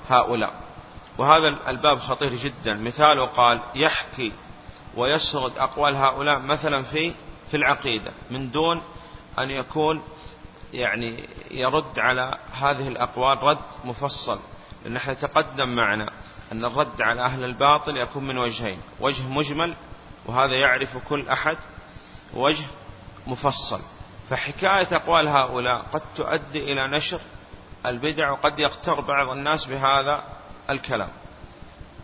هؤلاء. 0.09 0.68
وهذا 1.19 1.69
الباب 1.69 1.99
خطير 1.99 2.35
جدا. 2.35 2.73
مثاله 2.73 3.25
قال 3.25 3.61
يحكي 3.75 4.31
ويسرد 4.95 5.57
أقوال 5.57 5.95
هؤلاء 5.95 6.39
مثلا 6.39 6.83
في 6.83 7.13
في 7.51 7.57
العقيدة 7.57 8.11
من 8.31 8.51
دون 8.51 8.81
أن 9.39 9.51
يكون 9.51 10.01
يعني 10.73 11.23
يرد 11.51 11.99
على 11.99 12.37
هذه 12.53 12.87
الأقوال 12.87 13.43
رد 13.43 13.57
مفصل 13.85 14.39
لأن 14.83 14.95
إحنا 14.95 15.13
تقدم 15.13 15.75
معنا 15.75 16.09
أن 16.51 16.65
الرد 16.65 17.01
على 17.01 17.21
أهل 17.21 17.43
الباطل 17.43 17.97
يكون 17.97 18.23
من 18.23 18.37
وجهين 18.37 18.81
وجه 18.99 19.23
مجمل 19.23 19.75
وهذا 20.25 20.53
يعرف 20.53 20.97
كل 20.97 21.29
أحد 21.29 21.57
وجه 22.33 22.65
مفصل. 23.27 23.79
فحكاية 24.29 24.95
أقوال 24.95 25.27
هؤلاء 25.27 25.85
قد 25.93 26.01
تؤدي 26.15 26.73
إلى 26.73 26.87
نشر 26.87 27.19
البدع 27.85 28.31
وقد 28.31 28.59
يغتر 28.59 29.01
بعض 29.01 29.29
الناس 29.29 29.65
بهذا 29.65 30.23
الكلام. 30.69 31.09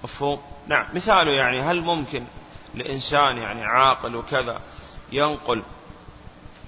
مفهوم؟ 0.03 0.41
نعم. 0.67 0.85
مثاله 0.93 1.31
يعني 1.31 1.61
هل 1.61 1.81
ممكن 1.81 2.25
لإنسان 2.75 3.37
يعني 3.37 3.63
عاقل 3.65 4.15
وكذا 4.15 4.61
ينقل 5.11 5.63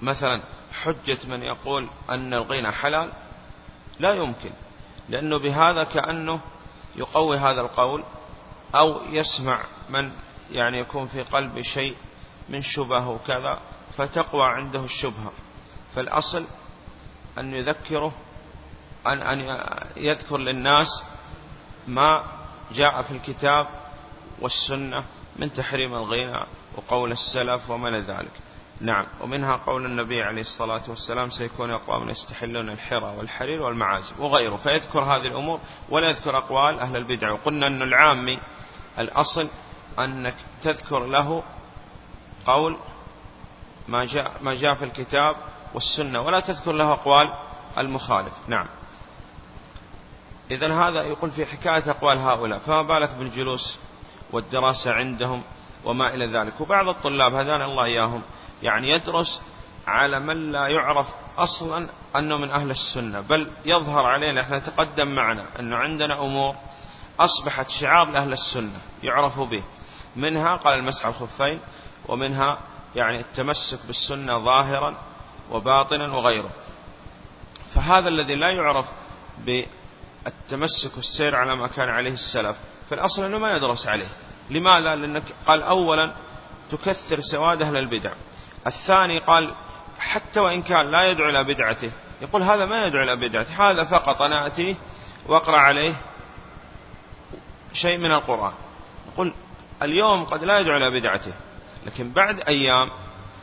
مثلا 0.02 0.42
حجة 0.72 1.18
من 1.28 1.42
يقول 1.42 1.88
أن 2.10 2.34
الغنى 2.34 2.72
حلال؟ 2.72 3.12
لا 3.98 4.14
يمكن 4.14 4.50
لأنه 5.08 5.38
بهذا 5.38 5.84
كأنه 5.84 6.40
يقوي 6.96 7.36
هذا 7.36 7.60
القول 7.60 8.04
أو 8.74 9.00
يسمع 9.10 9.60
من 9.88 10.12
يعني 10.50 10.78
يكون 10.78 11.06
في 11.06 11.22
قلبه 11.22 11.62
شيء 11.62 11.96
من 12.48 12.62
شبه 12.62 13.08
وكذا 13.08 13.60
فتقوى 13.96 14.44
عنده 14.44 14.84
الشبهة. 14.84 15.32
فالأصل 15.94 16.44
أن 17.38 17.54
يذكره 17.54 18.12
أن 19.06 19.22
أن 19.22 19.60
يذكر 19.96 20.38
للناس 20.38 21.04
ما 21.88 22.24
جاء 22.72 23.02
في 23.02 23.10
الكتاب 23.10 23.66
والسنة 24.40 25.04
من 25.36 25.52
تحريم 25.52 25.94
الغنى 25.94 26.46
وقول 26.76 27.12
السلف 27.12 27.70
ومن 27.70 28.00
ذلك. 28.00 28.30
نعم. 28.80 29.06
ومنها 29.20 29.56
قول 29.56 29.86
النبي 29.86 30.22
عليه 30.22 30.40
الصلاة 30.40 30.82
والسلام 30.88 31.30
سيكون 31.30 31.70
أقوام 31.70 32.08
يستحلون 32.08 32.70
الحرى 32.70 33.16
والحرير 33.16 33.62
والمعازف 33.62 34.20
وغيره. 34.20 34.56
فيذكر 34.56 35.04
هذه 35.04 35.26
الأمور 35.26 35.60
ولا 35.88 36.08
يذكر 36.08 36.38
أقوال 36.38 36.80
أهل 36.80 36.96
البدع. 36.96 37.30
وقلنا 37.32 37.66
أن 37.66 37.82
العامي 37.82 38.40
الأصل 38.98 39.48
أنك 39.98 40.34
تذكر 40.62 41.06
له 41.06 41.42
قول 42.46 42.76
ما 43.88 44.04
جاء, 44.04 44.32
ما 44.40 44.54
جاء 44.54 44.74
في 44.74 44.84
الكتاب 44.84 45.36
والسنة 45.74 46.20
ولا 46.20 46.40
تذكر 46.40 46.72
له 46.72 46.92
أقوال 46.92 47.34
المخالف. 47.78 48.32
نعم. 48.48 48.66
إذا 50.50 50.74
هذا 50.74 51.02
يقول 51.02 51.30
في 51.30 51.46
حكاية 51.46 51.90
أقوال 51.90 52.18
هؤلاء 52.18 52.58
فما 52.58 52.82
بالك 52.82 53.10
بالجلوس 53.10 53.78
والدراسة 54.32 54.92
عندهم 54.92 55.42
وما 55.84 56.14
إلى 56.14 56.26
ذلك؟ 56.26 56.60
وبعض 56.60 56.88
الطلاب 56.88 57.34
هدانا 57.34 57.64
الله 57.64 57.84
إياهم 57.84 58.22
يعني 58.62 58.90
يدرس 58.90 59.42
على 59.86 60.20
من 60.20 60.52
لا 60.52 60.68
يعرف 60.68 61.06
أصلا 61.38 61.88
أنه 62.16 62.36
من 62.36 62.50
أهل 62.50 62.70
السنة 62.70 63.20
بل 63.20 63.50
يظهر 63.64 64.06
علينا 64.06 64.40
إحنا 64.40 64.58
تقدم 64.58 65.08
معنا 65.14 65.46
أنه 65.60 65.76
عندنا 65.76 66.20
أمور 66.20 66.54
أصبحت 67.20 67.70
شعار 67.70 68.10
لأهل 68.10 68.32
السنة 68.32 68.78
يعرف 69.02 69.40
به 69.40 69.62
منها 70.16 70.56
قال 70.56 70.78
المسح 70.78 71.06
الخفين 71.06 71.60
ومنها 72.08 72.58
يعني 72.96 73.20
التمسك 73.20 73.86
بالسنة 73.86 74.38
ظاهرا 74.38 74.96
وباطنا 75.50 76.12
وغيره. 76.12 76.50
فهذا 77.74 78.08
الذي 78.08 78.34
لا 78.34 78.50
يعرف 78.50 78.86
بالتمسك 80.30 80.96
والسير 80.96 81.36
على 81.36 81.56
ما 81.56 81.66
كان 81.66 81.88
عليه 81.88 82.12
السلف. 82.12 82.56
في 82.88 82.94
الأصل 82.94 83.24
أنه 83.24 83.38
ما 83.38 83.56
يدرس 83.56 83.86
عليه. 83.86 84.08
لماذا؟ 84.50 84.96
لأنك 84.96 85.22
قال 85.46 85.62
أولا 85.62 86.14
تكثر 86.70 87.20
سواد 87.20 87.62
أهل 87.62 87.76
البدع. 87.76 88.12
الثاني 88.66 89.18
قال 89.18 89.54
حتى 89.98 90.40
وإن 90.40 90.62
كان 90.62 90.90
لا 90.90 91.04
يدعو 91.04 91.28
إلى 91.28 91.44
بدعته. 91.44 91.90
يقول 92.22 92.42
هذا 92.42 92.66
ما 92.66 92.86
يدعو 92.86 93.02
إلى 93.02 93.28
بدعته. 93.28 93.70
هذا 93.70 93.84
فقط 93.84 94.22
أنا 94.22 94.46
أتيه 94.46 94.76
وأقرأ 95.26 95.60
عليه 95.60 95.94
شيء 97.72 97.98
من 97.98 98.12
القرآن. 98.12 98.52
يقول 99.12 99.34
اليوم 99.82 100.24
قد 100.24 100.44
لا 100.44 100.58
يدعو 100.58 100.76
إلى 100.76 101.00
بدعته. 101.00 101.32
لكن 101.86 102.12
بعد 102.12 102.40
أيام 102.40 102.90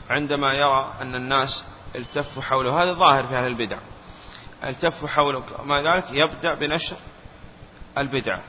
عندما 0.10 0.54
يرى 0.54 0.94
أن 1.02 1.16
الناس 1.16 1.66
التفوا 1.96 2.42
حوله. 2.42 2.84
هذا 2.84 2.94
ظاهر 2.94 3.28
في 3.28 3.36
أهل 3.36 3.48
البدع. 3.48 3.78
التفوا 4.64 5.08
حوله 5.08 5.44
ما 5.64 5.82
ذلك 5.82 6.06
يبدأ 6.12 6.54
بنشر 6.54 6.98
البدعة. 7.98 8.42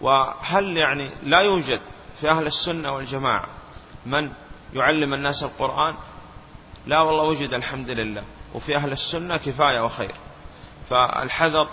وهل 0.00 0.76
يعني 0.76 1.10
لا 1.22 1.40
يوجد 1.40 1.80
في 2.20 2.30
أهل 2.30 2.46
السنة 2.46 2.92
والجماعة 2.92 3.48
من 4.06 4.32
يعلم 4.74 5.14
الناس 5.14 5.42
القرآن؟ 5.42 5.94
لا 6.86 7.00
والله 7.00 7.22
وجد 7.22 7.54
الحمد 7.54 7.90
لله. 7.90 8.24
وفي 8.54 8.76
أهل 8.76 8.92
السنة 8.92 9.36
كفاية 9.36 9.84
وخير. 9.84 10.14
فالحذر 10.88 11.68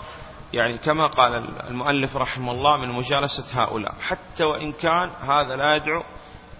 يعني 0.52 0.78
كما 0.78 1.06
قال 1.06 1.32
المؤلف 1.68 2.16
رحمه 2.16 2.52
الله 2.52 2.76
من 2.76 2.92
مجالسة 2.92 3.62
هؤلاء 3.62 3.94
حتى 4.00 4.44
وإن 4.44 4.72
كان 4.72 5.10
هذا 5.28 5.56
لا 5.56 5.76
يدعو 5.76 6.02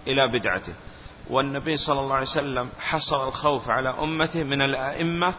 إلى 0.07 0.27
بدعته. 0.27 0.73
والنبي 1.29 1.77
صلى 1.77 1.99
الله 1.99 2.15
عليه 2.15 2.25
وسلم 2.25 2.69
حصر 2.79 3.27
الخوف 3.27 3.69
على 3.69 3.89
أمته 3.89 4.43
من 4.43 4.61
الأئمة 4.61 5.33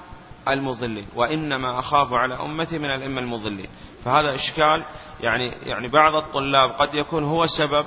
المضلين 0.49 1.06
وإنما 1.14 1.78
أخاف 1.78 2.12
على 2.12 2.35
أمتي 2.35 2.78
من 2.78 2.90
الأئمة 2.90 3.20
المضلين 3.20 3.68
فهذا 4.04 4.35
إشكال 4.35 4.82
يعني 5.20 5.49
يعني 5.49 5.88
بعض 5.88 6.14
الطلاب 6.14 6.70
قد 6.70 6.94
يكون 6.94 7.25
هو 7.25 7.47
سبب 7.47 7.87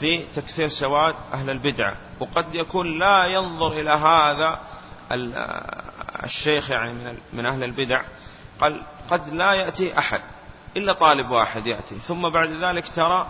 في 0.00 0.24
تكثير 0.34 0.68
سواد 0.68 1.14
أهل 1.32 1.50
البدعة 1.50 1.96
وقد 2.20 2.54
يكون 2.54 2.98
لا 2.98 3.26
ينظر 3.26 3.72
إلى 3.72 3.90
هذا 3.90 4.60
الشيخ 6.24 6.70
يعني 6.70 6.92
من 6.92 7.18
من 7.32 7.46
أهل 7.46 7.64
البدع. 7.64 8.02
قال 8.60 8.82
قد 9.10 9.34
لا 9.34 9.52
يأتي 9.52 9.98
أحد 9.98 10.20
إلا 10.76 10.92
طالب 10.92 11.30
واحد 11.30 11.66
يأتي. 11.66 11.98
ثم 11.98 12.28
بعد 12.28 12.50
ذلك 12.50 12.88
ترى 12.88 13.26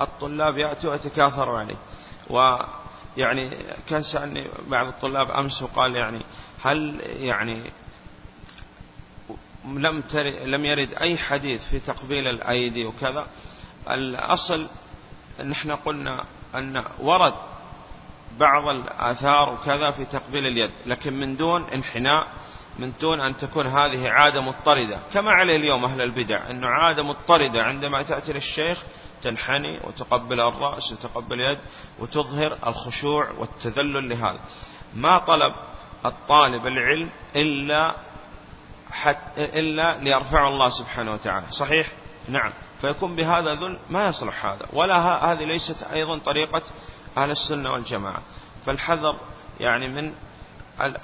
الطلاب 0.00 0.58
يأتوا 0.58 0.90
ويتكاثروا 0.90 1.58
عليه. 1.58 1.76
ويعني 2.30 3.50
كان 3.88 4.02
سألني 4.02 4.46
بعض 4.68 4.86
الطلاب 4.86 5.30
أمس 5.30 5.62
وقال 5.62 5.96
يعني 5.96 6.24
هل 6.64 7.00
يعني 7.04 7.72
لم 9.66 10.02
لم 10.44 10.64
يرد 10.64 10.94
أي 10.94 11.16
حديث 11.18 11.68
في 11.68 11.80
تقبيل 11.80 12.26
الأيدي 12.26 12.86
وكذا. 12.86 13.26
الأصل 13.90 14.66
نحن 15.44 15.70
قلنا 15.70 16.24
أن 16.54 16.84
ورد 16.98 17.34
بعض 18.38 18.68
الآثار 18.68 19.52
وكذا 19.52 19.90
في 19.90 20.04
تقبيل 20.04 20.46
اليد 20.46 20.70
لكن 20.86 21.12
من 21.12 21.36
دون 21.36 21.64
انحناء 21.74 22.28
من 22.78 22.92
دون 23.00 23.20
أن 23.20 23.36
تكون 23.36 23.66
هذه 23.66 24.08
عادة 24.08 24.40
مضطردة. 24.40 24.98
كما 25.14 25.30
عليه 25.30 25.56
اليوم 25.56 25.84
أهل 25.84 26.00
البدع 26.02 26.50
أنه 26.50 26.66
عادة 26.66 27.02
مضطردة 27.02 27.62
عندما 27.62 28.02
تأتي 28.02 28.32
للشيخ 28.32 28.84
تنحني 29.22 29.80
وتقبل 29.84 30.40
الرأس 30.40 30.92
وتقبل 30.92 31.40
اليد 31.40 31.58
وتظهر 31.98 32.58
الخشوع 32.66 33.30
والتذلل 33.38 34.08
لهذا. 34.08 34.40
ما 34.94 35.18
طلب 35.18 35.54
الطالب 36.06 36.66
العلم 36.66 37.10
إلا 37.36 37.94
حتى 38.90 39.44
إلا 39.60 39.98
ليرفعه 39.98 40.48
الله 40.48 40.68
سبحانه 40.68 41.12
وتعالى. 41.12 41.46
صحيح؟ 41.50 41.92
نعم. 42.28 42.52
فيكون 42.80 43.16
بهذا 43.16 43.54
ذل 43.54 43.78
ما 43.90 44.06
يصلح 44.06 44.46
هذا. 44.46 44.66
ولا 44.72 44.96
هذه 45.32 45.44
ليست 45.44 45.82
أيضا 45.82 46.18
طريقة 46.18 46.62
أهل 47.16 47.30
السنة 47.30 47.72
والجماعة. 47.72 48.22
فالحذر 48.66 49.16
يعني 49.60 49.88
من 49.88 50.12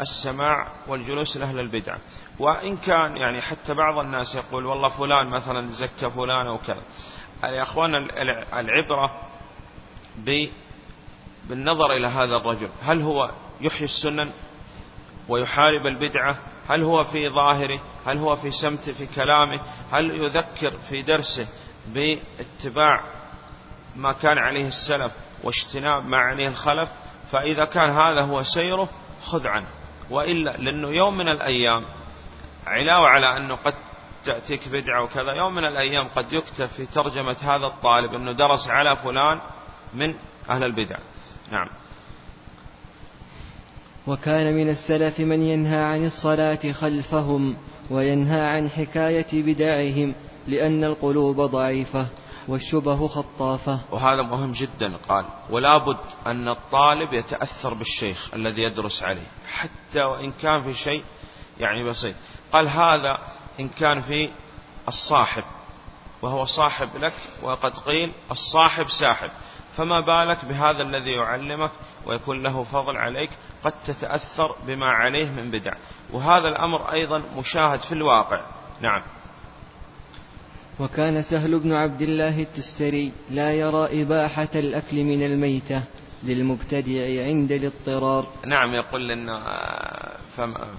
السماع 0.01 0.67
والجلوس 0.87 1.37
لأهل 1.37 1.61
البدع. 1.61 1.97
وإن 2.39 2.77
كان 2.77 3.17
يعني 3.17 3.41
حتى 3.41 3.75
بعض 3.75 3.99
الناس 3.99 4.35
يقول 4.35 4.67
والله 4.67 4.89
فلان 4.89 5.29
مثلا 5.29 5.73
زكى 5.73 6.11
فلان 6.11 6.47
أو 6.47 6.59
كذا. 6.59 6.83
يا 7.45 7.63
أخوان 7.63 7.95
العبرة 8.53 9.21
بالنظر 11.49 11.93
إلى 11.93 12.07
هذا 12.07 12.37
الرجل. 12.37 12.69
هل 12.83 13.03
هو 13.03 13.31
يحيي 13.61 13.85
السنن 13.85 14.31
ويحارب 15.29 15.87
البدعة؟ 15.87 16.39
هل 16.69 16.83
هو 16.83 17.05
في 17.05 17.29
ظاهره؟ 17.29 17.81
هل 18.07 18.19
هو 18.19 18.37
في 18.37 18.51
سمته 18.51 18.93
في 18.93 19.07
كلامه؟ 19.07 19.61
هل 19.93 20.11
يذكر 20.11 20.79
في 20.89 21.03
درسه 21.03 21.47
باتباع 21.87 23.01
ما 23.97 24.13
كان 24.13 24.39
عليه 24.39 24.69
السلف 24.69 25.13
واجتناب 25.43 26.07
ما 26.07 26.17
عليه 26.17 26.49
الخلف؟ 26.49 26.89
فإذا 27.33 27.65
كان 27.65 27.91
هذا 27.91 28.21
هو 28.21 28.43
سيره 28.43 28.89
خذ 29.23 29.47
عنه. 29.47 29.67
وإلا 30.11 30.57
لأنه 30.57 30.89
يوم 30.89 31.17
من 31.17 31.29
الأيام 31.29 31.85
علاوة 32.67 33.09
على 33.09 33.37
أنه 33.37 33.55
قد 33.55 33.75
تأتيك 34.25 34.69
بدعة 34.69 35.03
وكذا 35.03 35.33
يوم 35.33 35.55
من 35.55 35.65
الأيام 35.65 36.09
قد 36.09 36.33
يكتب 36.33 36.67
في 36.67 36.87
ترجمة 36.87 37.37
هذا 37.43 37.67
الطالب 37.67 38.15
أنه 38.15 38.33
درس 38.33 38.69
على 38.69 38.97
فلان 38.97 39.39
من 39.95 40.15
أهل 40.51 40.65
البدع. 40.65 40.99
نعم. 41.51 41.69
وكان 44.07 44.55
من 44.55 44.71
السلف 44.71 45.21
من 45.21 45.43
ينهى 45.43 45.83
عن 45.83 46.07
الصلاة 46.07 46.73
خلفهم 46.73 47.57
وينهى 47.91 48.41
عن 48.41 48.71
حكاية 48.71 49.27
بدعهم 49.33 50.15
لأن 50.49 50.85
القلوب 50.85 51.41
ضعيفة 51.41 52.07
والشبه 52.49 53.09
خطافة. 53.09 53.81
وهذا 53.91 54.23
مهم 54.23 54.53
جدا 54.53 54.93
قال 55.09 55.25
ولا 55.51 55.79
بد 55.79 55.99
أن 56.27 56.49
الطالب 56.49 57.13
يتأثر 57.13 57.75
بالشيخ 57.75 58.35
الذي 58.35 58.63
يدرس 58.63 59.03
عليه 59.03 59.27
حتى 59.47 60.03
وإن 60.03 60.33
كان 60.43 60.63
في 60.63 60.75
شيء 60.75 61.05
يعني 61.61 61.85
بسيط. 61.85 62.15
قال 62.53 62.69
هذا 62.69 63.19
إن 63.61 63.69
كان 63.69 64.01
في 64.01 64.31
الصاحب 64.89 65.45
وهو 66.23 66.45
صاحب 66.45 66.89
لك 67.01 67.15
وقد 67.43 67.79
قيل 67.79 68.13
الصاحب 68.31 68.89
ساحب. 68.89 69.31
فما 69.77 70.01
بالك 70.01 70.45
بهذا 70.45 70.83
الذي 70.83 71.11
يعلمك 71.11 71.71
ويكون 72.07 72.43
له 72.43 72.65
فضل 72.65 72.97
عليك 72.97 73.31
قد 73.65 73.73
تتأثر 73.85 74.57
بما 74.67 74.87
عليه 74.87 75.31
من 75.31 75.51
بدع. 75.51 75.73
وهذا 76.13 76.49
الأمر 76.49 76.93
أيضا 76.93 77.23
مشاهد 77.37 77.81
في 77.83 77.93
الواقع. 77.93 78.41
نعم. 78.81 79.03
وكان 80.81 81.23
سهل 81.23 81.59
بن 81.59 81.73
عبد 81.73 82.03
الله 82.03 82.43
التستري 82.43 83.13
لا 83.31 83.53
يرى 83.53 84.03
إباحة 84.03 84.49
الأكل 84.55 85.05
من 85.05 85.23
الميتة 85.23 85.83
للمبتدع 86.23 87.25
عند 87.25 87.53
الاضطرار. 87.53 88.27
نعم 88.47 88.75
يقول 88.75 89.11
إن 89.11 89.29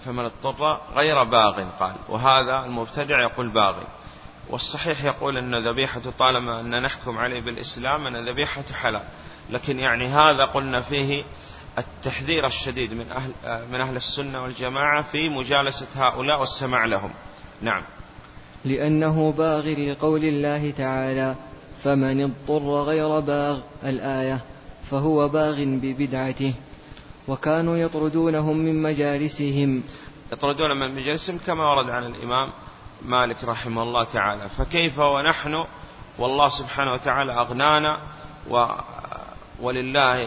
فمن 0.05 0.25
اضطر 0.25 0.81
غير 0.95 1.23
باغ 1.23 1.69
قال. 1.79 1.95
وهذا 2.09 2.65
المبتدع 2.65 3.21
يقول 3.21 3.49
باغي 3.49 3.87
والصحيح 4.49 5.03
يقول 5.03 5.37
أن 5.37 5.67
ذبيحة 5.67 6.01
طالما 6.19 6.59
أن 6.59 6.81
نحكم 6.81 7.17
عليه 7.17 7.41
بالإسلام 7.41 8.07
أن 8.07 8.29
ذبيحة 8.29 8.63
حلال. 8.81 9.03
لكن 9.49 9.79
يعني 9.79 10.05
هذا 10.07 10.45
قلنا 10.45 10.81
فيه 10.81 11.23
التحذير 11.77 12.45
الشديد 12.45 12.93
من 12.93 13.05
أهل, 13.11 13.31
من 13.71 13.81
أهل 13.81 13.95
السنة 13.95 14.43
والجماعة 14.43 15.01
في 15.01 15.29
مجالسة 15.29 15.87
هؤلاء 15.95 16.39
والسماع 16.39 16.85
لهم. 16.85 17.11
نعم. 17.61 17.83
لأنه 18.65 19.31
باغ 19.31 19.67
لقول 19.67 20.23
الله 20.23 20.71
تعالى 20.71 21.35
فمن 21.83 22.23
اضطر 22.23 22.83
غير 22.83 23.19
باغ 23.19 23.59
الآية 23.83 24.39
فهو 24.91 25.27
باغ 25.27 25.63
ببدعته. 25.63 26.53
وكانوا 27.27 27.77
يطردونهم 27.77 28.57
من 28.57 28.81
مجالسهم. 28.81 29.83
يطردون 30.31 30.79
من 30.79 30.95
مجالسهم 30.95 31.37
كما 31.37 31.63
ورد 31.63 31.89
عن 31.89 32.05
الإمام 32.05 32.49
مالك 33.01 33.43
رحمه 33.43 33.83
الله 33.83 34.03
تعالى. 34.03 34.49
فكيف 34.49 34.99
ونحن؟ 34.99 35.65
والله 36.19 36.49
سبحانه 36.49 36.93
وتعالى 36.93 37.33
أغنانا 37.33 37.99
و 38.49 38.65
ولله 39.63 40.23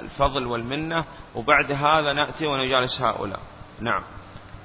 الفضل 0.00 0.46
والمنة 0.46 1.04
وبعد 1.34 1.72
هذا 1.72 2.12
نأتي 2.12 2.46
ونجالس 2.46 3.00
هؤلاء. 3.00 3.40
نعم. 3.80 4.02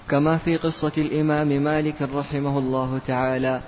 كما 0.10 0.38
في 0.38 0.58
قصة 0.58 0.92
الإمام 0.98 1.48
مالك 1.48 2.02
رحمه 2.02 2.58
الله 2.58 3.00
تعالى 3.08 3.62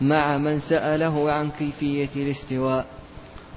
مع 0.00 0.38
من 0.38 0.60
سأله 0.60 1.32
عن 1.32 1.50
كيفية 1.50 2.08
الاستواء 2.16 2.86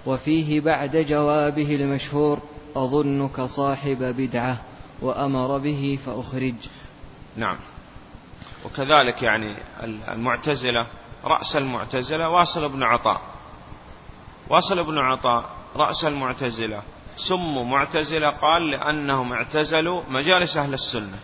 وفيه 0.05 0.61
بعد 0.61 0.97
جوابه 0.97 1.75
المشهور 1.75 2.39
أظنك 2.75 3.41
صاحب 3.41 3.97
بدعة 4.03 4.57
وأمر 5.01 5.57
به 5.57 5.99
فأخرج. 6.05 6.55
نعم. 7.37 7.57
وكذلك 8.65 9.23
يعني 9.23 9.55
المعتزلة 9.83 10.87
رأس 11.23 11.55
المعتزلة 11.55 12.29
واصل 12.29 12.69
بن 12.69 12.83
عطاء. 12.83 13.21
واصل 14.49 14.83
بن 14.83 14.97
عطاء 14.97 15.60
رأس 15.75 16.05
المعتزلة. 16.05 16.83
سموا 17.15 17.63
معتزلة 17.63 18.29
قال 18.29 18.71
لأنهم 18.71 19.33
اعتزلوا 19.33 20.03
مجالس 20.09 20.57
أهل 20.57 20.73
السنة. 20.73 21.19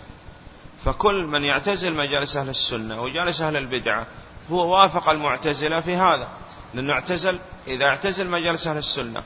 فكل 0.85 1.27
من 1.27 1.43
يعتزل 1.43 1.93
مجالس 1.93 2.37
أهل 2.37 2.49
السنة 2.49 3.01
وجالس 3.01 3.41
أهل 3.41 3.57
البدعة 3.57 4.07
هو 4.51 4.73
وافق 4.73 5.09
المعتزلة 5.09 5.81
في 5.81 5.95
هذا. 5.95 6.29
لأنه 6.73 6.93
اعتزل 6.93 7.39
إذا 7.67 7.85
اعتزل 7.85 8.29
مجالس 8.29 8.67
أهل 8.67 8.77
السنة 8.77 9.23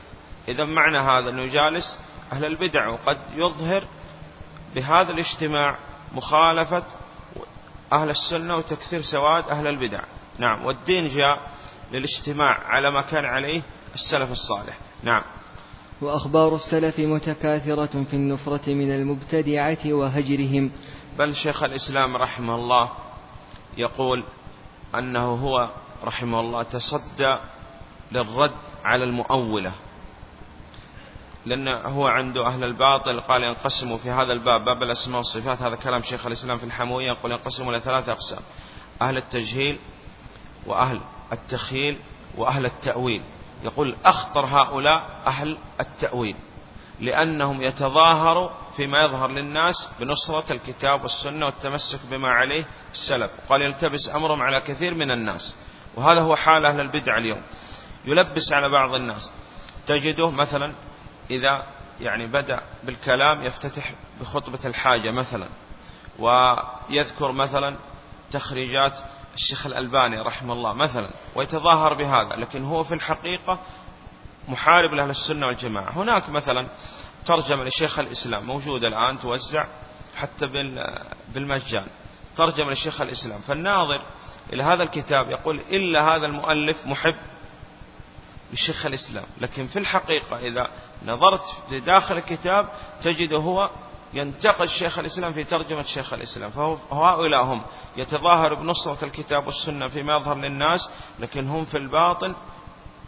إذا 0.48 0.64
معنى 0.64 0.98
هذا 0.98 1.30
أنه 1.30 1.46
جالس 1.46 1.98
أهل 2.32 2.44
البدع 2.44 2.88
وقد 2.88 3.18
يظهر 3.34 3.84
بهذا 4.74 5.12
الاجتماع 5.12 5.76
مخالفة 6.12 6.82
أهل 7.92 8.10
السنة 8.10 8.56
وتكثير 8.56 9.02
سواد 9.02 9.48
أهل 9.48 9.66
البدع. 9.66 10.00
نعم 10.38 10.64
والدين 10.64 11.08
جاء 11.08 11.50
للاجتماع 11.92 12.58
على 12.66 12.90
ما 12.90 13.02
كان 13.02 13.24
عليه 13.24 13.62
السلف 13.94 14.30
الصالح. 14.30 14.78
نعم. 15.02 15.22
وأخبار 16.00 16.54
السلف 16.54 16.98
متكاثرة 16.98 18.04
في 18.10 18.16
النفرة 18.16 18.72
من 18.72 18.94
المبتدعة 18.94 19.78
وهجرهم. 19.86 20.70
بل 21.18 21.34
شيخ 21.34 21.62
الإسلام 21.62 22.16
رحمه 22.16 22.54
الله 22.54 22.90
يقول 23.76 24.24
أنه 24.94 25.24
هو 25.24 25.70
رحمه 26.04 26.40
الله 26.40 26.62
تصدى 26.62 27.36
للرد 28.12 28.52
على 28.84 29.04
المؤولة. 29.04 29.72
لأن 31.46 31.68
هو 31.68 32.06
عنده 32.06 32.46
أهل 32.46 32.64
الباطل 32.64 33.20
قال 33.20 33.42
ينقسموا 33.42 33.98
في 33.98 34.10
هذا 34.10 34.32
الباب 34.32 34.64
باب 34.64 34.82
الأسماء 34.82 35.18
والصفات 35.18 35.62
هذا 35.62 35.76
كلام 35.76 36.02
شيخ 36.02 36.26
الإسلام 36.26 36.56
في 36.56 36.64
الحموية 36.64 37.06
يقول 37.06 37.32
ينقسموا 37.32 37.72
إلى 37.72 37.80
ثلاثة 37.80 38.12
أقسام 38.12 38.42
أهل 39.02 39.16
التجهيل 39.16 39.78
وأهل 40.66 41.00
التخيل 41.32 41.98
وأهل 42.36 42.66
التأويل. 42.66 43.22
يقول 43.64 43.96
أخطر 44.04 44.46
هؤلاء 44.46 45.22
أهل 45.26 45.58
التأويل 45.80 46.36
لأنهم 47.00 47.62
يتظاهروا 47.62 48.50
فيما 48.76 49.04
يظهر 49.04 49.30
للناس 49.30 49.88
بنصرة 50.00 50.52
الكتاب 50.52 51.02
والسنة 51.02 51.46
والتمسك 51.46 52.00
بما 52.10 52.28
عليه 52.28 52.64
السلف 52.92 53.30
قال 53.48 53.62
يلتبس 53.62 54.08
أمرهم 54.14 54.42
على 54.42 54.60
كثير 54.60 54.94
من 54.94 55.10
الناس 55.10 55.56
وهذا 55.94 56.20
هو 56.20 56.36
حال 56.36 56.66
أهل 56.66 56.80
البدع 56.80 57.16
اليوم. 57.18 57.42
يلبس 58.04 58.52
على 58.52 58.68
بعض 58.68 58.94
الناس. 58.94 59.32
تجده 59.86 60.30
مثلا 60.30 60.74
إذا 61.30 61.62
يعني 62.00 62.26
بدأ 62.26 62.60
بالكلام 62.82 63.42
يفتتح 63.42 63.92
بخطبة 64.20 64.58
الحاجة 64.64 65.10
مثلا 65.10 65.48
ويذكر 66.18 67.32
مثلا 67.32 67.76
تخريجات 68.30 68.98
الشيخ 69.34 69.66
الألباني 69.66 70.20
رحمه 70.20 70.52
الله 70.52 70.72
مثلا 70.72 71.10
ويتظاهر 71.34 71.94
بهذا 71.94 72.36
لكن 72.36 72.64
هو 72.64 72.84
في 72.84 72.94
الحقيقة 72.94 73.60
محارب 74.48 74.94
لأهل 74.94 75.10
السنة 75.10 75.46
والجماعة. 75.46 75.90
هناك 75.90 76.30
مثلا 76.30 76.68
ترجمة 77.26 77.64
لشيخ 77.64 77.98
الإسلام 77.98 78.46
موجودة 78.46 78.88
الآن 78.88 79.18
توزع 79.18 79.64
حتى 80.16 80.46
بالمجان. 81.34 81.86
ترجمة 82.36 82.72
لشيخ 82.72 83.00
الإسلام 83.00 83.40
فالناظر 83.40 84.02
إلى 84.52 84.62
هذا 84.62 84.82
الكتاب 84.82 85.30
يقول 85.30 85.60
إلا 85.70 86.16
هذا 86.16 86.26
المؤلف 86.26 86.86
محب 86.86 87.16
لشيخ 88.52 88.86
الإسلام. 88.86 89.24
لكن 89.40 89.66
في 89.66 89.78
الحقيقة 89.78 90.36
إذا 90.36 90.66
نظرت 91.04 91.44
في 91.68 91.80
داخل 91.80 92.16
الكتاب 92.16 92.68
تجد 93.02 93.32
هو 93.32 93.70
ينتقد 94.14 94.66
شيخ 94.66 94.98
الإسلام 94.98 95.32
في 95.32 95.44
ترجمة 95.44 95.82
شيخ 95.82 96.12
الإسلام. 96.12 96.50
فهؤلاء 96.50 97.42
هم 97.44 97.62
يتظاهر 97.96 98.54
بنصرة 98.54 99.04
الكتاب 99.04 99.46
والسنة 99.46 99.88
فيما 99.88 100.16
يظهر 100.16 100.36
للناس 100.36 100.90
لكن 101.18 101.48
هم 101.48 101.64
في 101.64 101.76
الباطن 101.76 102.34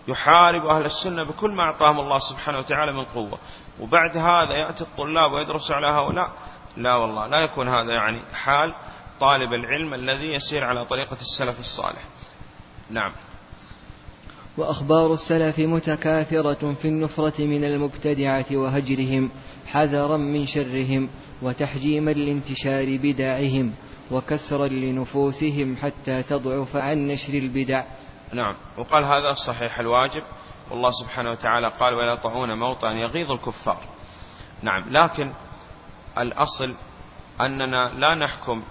يحارب 0.08 0.66
أهل 0.66 0.84
السنة 0.84 1.22
بكل 1.22 1.50
ما 1.50 1.62
أعطاهم 1.62 2.00
الله 2.00 2.18
سبحانه 2.18 2.58
وتعالى 2.58 2.92
من 2.92 3.04
قوة. 3.04 3.38
وبعد 3.80 4.16
هذا 4.16 4.54
يأتي 4.54 4.84
الطلاب 4.84 5.32
ويدرس 5.32 5.70
على 5.70 5.86
هؤلاء. 5.86 6.30
لا 6.76 6.94
والله 6.94 7.26
لا 7.26 7.40
يكون 7.40 7.68
هذا 7.68 7.92
يعني 7.92 8.22
حال 8.34 8.74
طالب 9.20 9.52
العلم 9.52 9.94
الذي 9.94 10.32
يسير 10.34 10.64
على 10.64 10.84
طريقة 10.84 11.16
السلف 11.20 11.60
الصالح. 11.60 12.02
نعم. 12.90 13.12
وأخبار 14.56 15.14
السلف 15.14 15.58
متكاثرة 15.58 16.74
في 16.82 16.88
النفرة 16.88 17.44
من 17.44 17.64
المبتدعة 17.64 18.46
وهجرهم 18.52 19.30
حذرا 19.66 20.16
من 20.16 20.46
شرهم 20.46 21.08
وتحجيما 21.42 22.10
لانتشار 22.10 22.96
بدعهم 22.96 23.74
وكسرا 24.10 24.68
لنفوسهم 24.68 25.76
حتى 25.76 26.22
تضعف 26.22 26.76
عن 26.76 27.08
نشر 27.08 27.34
البدع. 27.34 27.84
نعم. 28.32 28.56
وقال 28.78 29.04
هذا 29.04 29.30
الصحيح 29.30 29.78
الواجب. 29.78 30.22
والله 30.70 30.90
سبحانه 30.90 31.30
وتعالى 31.30 31.68
قال 31.80 31.94
ولا 31.94 32.14
طعون 32.14 32.58
موطا 32.58 32.92
يغيظ 32.92 33.32
الكفار. 33.32 33.80
نعم. 34.62 34.82
لكن 34.90 35.32
الأصل 36.18 36.74
أننا 37.40 37.92
لا 37.96 38.14
نحكم 38.14 38.62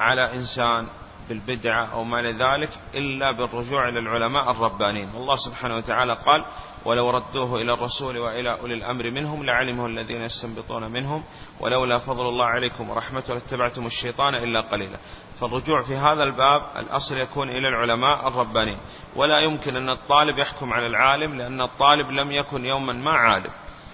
على 0.00 0.34
إنسان 0.34 0.86
بالبدعة 1.28 1.92
أو 1.92 2.04
ما 2.04 2.22
لذلك 2.22 2.70
إلا 2.94 3.32
بالرجوع 3.32 3.88
إلى 3.88 3.98
العلماء 3.98 4.50
الربانيين. 4.50 5.14
والله 5.14 5.36
سبحانه 5.36 5.76
وتعالى 5.76 6.14
قال 6.26 6.44
ولو 6.84 7.10
ردوه 7.10 7.60
إلى 7.60 7.72
الرسول 7.72 8.18
وإلى 8.18 8.60
أولي 8.60 8.74
الأمر 8.74 9.10
منهم 9.10 9.44
لعلمه 9.44 9.86
الذين 9.86 10.22
يستنبطون 10.22 10.92
منهم 10.92 11.24
ولولا 11.60 11.98
فضل 11.98 12.28
الله 12.28 12.44
عليكم 12.44 12.90
ورحمته 12.90 13.34
لاتبعتم 13.34 13.86
الشيطان 13.86 14.34
إلا 14.34 14.60
قليلا. 14.60 14.98
فالرجوع 15.40 15.82
في 15.82 15.96
هذا 15.96 16.22
الباب 16.22 16.62
الأصل 16.76 17.16
يكون 17.16 17.48
إلى 17.48 17.68
العلماء 17.68 18.28
الربانيين. 18.28 18.78
ولا 19.16 19.40
يمكن 19.40 19.76
أن 19.76 19.88
الطالب 19.88 20.38
يحكم 20.38 20.72
على 20.72 20.86
العالم 20.86 21.34
لأن 21.34 21.60
الطالب 21.60 22.10
لم 22.10 22.30
يكن 22.30 22.64
يوما 22.64 22.92
ما 22.92 23.10
عالم. 23.10 23.50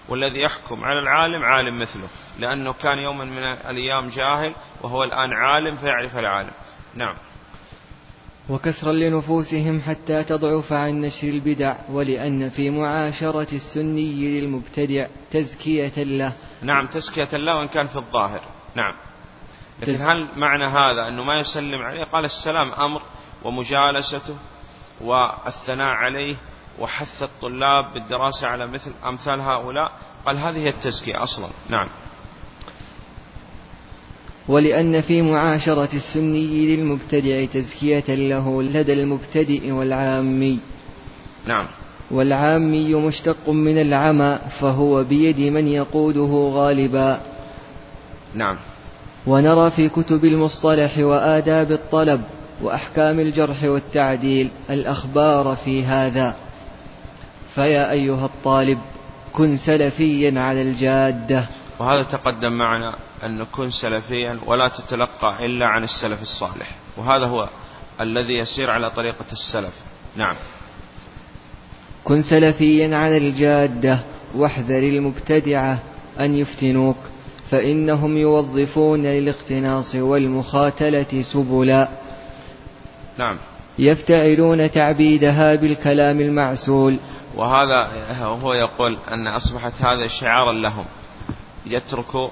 والذي 0.09 0.41
يحكم 0.41 0.85
على 0.85 0.99
العالم 0.99 1.45
عالم 1.45 1.79
مثله 1.79 2.09
لأنه 2.38 2.73
كان 2.73 2.99
يوما 2.99 3.25
من 3.25 3.43
الأيام 3.43 4.09
جاهل 4.09 4.55
وهو 4.83 5.05
الآن 5.05 5.33
عالم 5.33 5.77
فيعرف 5.77 6.19
العالم. 6.19 6.51
نعم. 6.99 7.15
وكسرا 8.49 8.93
لنفوسهم 8.93 9.81
حتى 9.81 10.25
تضعف 10.25 10.73
عن 10.73 11.01
نشر 11.01 11.29
البدع 11.29 11.77
ولأن 11.89 12.51
في 12.51 12.71
معاشرة 12.71 13.49
السني 13.53 14.41
للمبتدع 14.41 15.07
تزكية 15.31 16.05
له. 16.05 16.33
نعم 16.63 16.87
تزكية 16.87 17.37
له 17.37 17.57
وإن 17.57 17.69
كان 17.69 17.87
في 17.87 17.97
الظاهر. 17.97 18.41
نعم. 18.75 18.95
لكن 19.83 20.01
هل 20.01 20.29
معنى 20.37 20.65
هذا 20.65 21.09
أنه 21.09 21.25
ما 21.25 21.41
يسلم 21.41 21.83
عليه؟ 21.83 22.05
قال 22.05 22.25
السلام 22.25 22.73
أمر 22.73 23.03
ومجالسته 23.45 24.37
والثناء 25.01 25.93
عليه 25.93 26.37
وحث 26.79 27.23
الطلاب 27.23 27.95
بالدراسة 27.95 28.49
على 28.49 28.67
مثل 28.67 28.93
أمثال 29.07 29.41
هؤلاء. 29.41 29.93
قال 30.27 30.37
هذه 30.39 30.59
هي 30.59 30.69
التزكية 30.69 31.23
أصلا. 31.23 31.49
نعم. 31.69 31.89
ولأن 34.49 35.01
في 35.01 35.23
معاشرة 35.23 35.89
السني 35.95 36.77
للمبتدع 36.77 37.45
تزكية 37.45 38.15
له 38.15 38.63
لدى 38.63 38.93
المبتدئ 38.93 39.71
والعامي. 39.71 40.59
نعم. 41.47 41.67
والعامي 42.11 42.95
مشتق 42.95 43.49
من 43.49 43.79
العمى 43.79 44.39
فهو 44.61 45.05
بيد 45.05 45.41
من 45.41 45.69
يقوده 45.69 46.51
غالبا. 46.55 47.21
نعم. 48.35 48.57
ونرى 49.27 49.71
في 49.71 49.89
كتب 49.89 50.25
المصطلح 50.25 50.99
وآداب 50.99 51.73
الطلب 51.73 52.23
وأحكام 52.63 53.21
الجرح 53.21 53.65
والتعديل 53.65 54.49
الأخبار 54.71 55.57
في 55.65 55.85
هذا. 55.85 56.35
فيا 57.55 57.91
أيها 57.91 58.27
الطالب 58.27 58.79
كن 59.33 59.57
سلفيا 59.57 60.41
على 60.41 60.63
الجادة. 60.63 61.45
وهذا 61.79 62.03
تقدم 62.03 62.53
معنا 62.53 63.08
أن 63.25 63.39
نكون 63.39 63.71
سلفيا 63.71 64.39
ولا 64.47 64.69
تتلقى 64.69 65.47
إلا 65.47 65.67
عن 65.67 65.85
السلف 65.85 66.23
الصالح. 66.23 66.71
وهذا 66.97 67.27
هو 67.27 67.49
الذي 68.01 68.39
يسير 68.39 68.71
على 68.71 68.91
طريقة 68.91 69.25
السلف. 69.33 69.73
نعم. 70.17 70.35
كن 72.05 72.23
سلفيا 72.23 72.97
على 72.97 73.17
الجادة 73.17 74.01
واحذر 74.35 74.79
المبتدعة 74.79 75.79
أن 76.21 76.35
يفتنوك 76.35 76.97
فإنهم 77.51 78.17
يوظفون 78.17 79.03
للاقتناص 79.03 79.95
والمخاتلة 79.95 81.23
سبلا. 81.23 81.89
نعم. 83.19 83.37
يفتعلون 83.79 84.71
تعبيدها 84.71 85.55
بالكلام 85.55 86.21
المعسول. 86.21 87.01
وهذا 87.37 87.89
هو 88.23 88.55
يقول 88.55 88.99
أن 89.11 89.29
أصبحت 89.29 89.83
هذا 89.83 90.07
شعارا 90.07 90.53
لهم. 90.53 90.85
يتركوا 91.67 92.29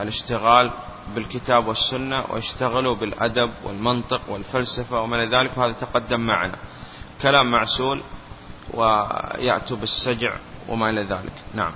الاشتغال 0.00 0.72
بالكتاب 1.14 1.66
والسنة 1.66 2.24
ويشتغلوا 2.30 2.94
بالأدب 2.94 3.50
والمنطق 3.64 4.20
والفلسفة 4.28 5.00
وما 5.00 5.24
ذلك 5.24 5.58
وهذا 5.58 5.72
تقدم 5.72 6.20
معنا. 6.20 6.56
كلام 7.22 7.50
معسول 7.50 8.00
ويأتوا 8.74 9.76
بالسجع 9.76 10.32
وما 10.68 10.90
إلى 10.90 11.02
ذلك. 11.02 11.32
نعم. 11.54 11.72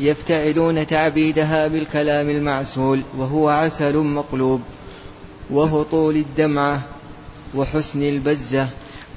يفتعلون 0.00 0.86
تعبيدها 0.86 1.68
بالكلام 1.68 2.30
المعسول 2.30 3.02
وهو 3.16 3.48
عسل 3.48 3.96
مقلوب 3.96 4.62
وهطول 5.50 6.16
الدمعة 6.16 6.82
وحسن 7.54 8.02
البزة. 8.02 8.68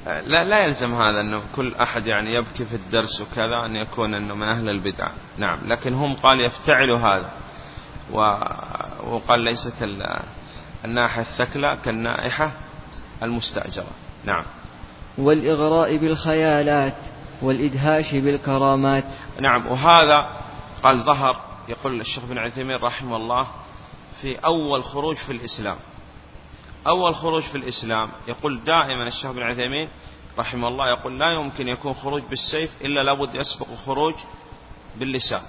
لا 0.05 0.43
لا 0.43 0.59
يلزم 0.63 0.93
هذا 0.93 1.21
أنه 1.21 1.43
كل 1.55 1.75
أحد 1.75 2.07
يعني 2.07 2.33
يبكي 2.33 2.65
في 2.65 2.75
الدرس 2.75 3.21
وكذا 3.21 3.65
أن 3.65 3.75
يكون 3.75 4.13
أنه 4.13 4.35
من 4.35 4.47
أهل 4.47 4.69
البدع 4.69 5.07
نعم. 5.37 5.59
لكن 5.65 5.93
هم 5.93 6.13
قال 6.13 6.39
يفتعلوا 6.39 6.97
هذا. 6.99 7.29
وقال 9.03 9.39
ليست 9.39 9.73
الناحية 10.85 11.21
الثكلى 11.21 11.77
كالنائحة 11.85 12.51
المستأجرة. 13.23 13.91
نعم. 14.25 14.43
والإغراء 15.17 15.97
بالخيالات 15.97 16.95
والإدهاش 17.41 18.15
بالكرامات. 18.15 19.05
نعم. 19.39 19.67
وهذا 19.67 20.29
قال 20.83 20.99
ظهر 20.99 21.41
يقول 21.69 22.01
الشيخ 22.01 22.25
بن 22.25 22.37
عثيمين 22.37 22.77
رحمه 22.83 23.15
الله 23.15 23.47
في 24.21 24.35
أول 24.35 24.83
خروج 24.83 25.15
في 25.15 25.31
الإسلام. 25.31 25.77
أول 26.87 27.15
خروج 27.15 27.43
في 27.43 27.55
الإسلام 27.55 28.09
يقول 28.27 28.63
دائما 28.63 29.07
الشيخ 29.07 29.31
بن 29.31 29.43
عثيمين 29.43 29.89
رحمه 30.39 30.67
الله 30.67 30.89
يقول 30.89 31.19
لا 31.19 31.31
يمكن 31.31 31.67
يكون 31.67 31.93
خروج 31.93 32.23
بالسيف 32.23 32.71
إلا 32.81 33.03
لابد 33.03 33.35
يسبق 33.35 33.67
خروج 33.85 34.15
باللسان. 34.95 35.41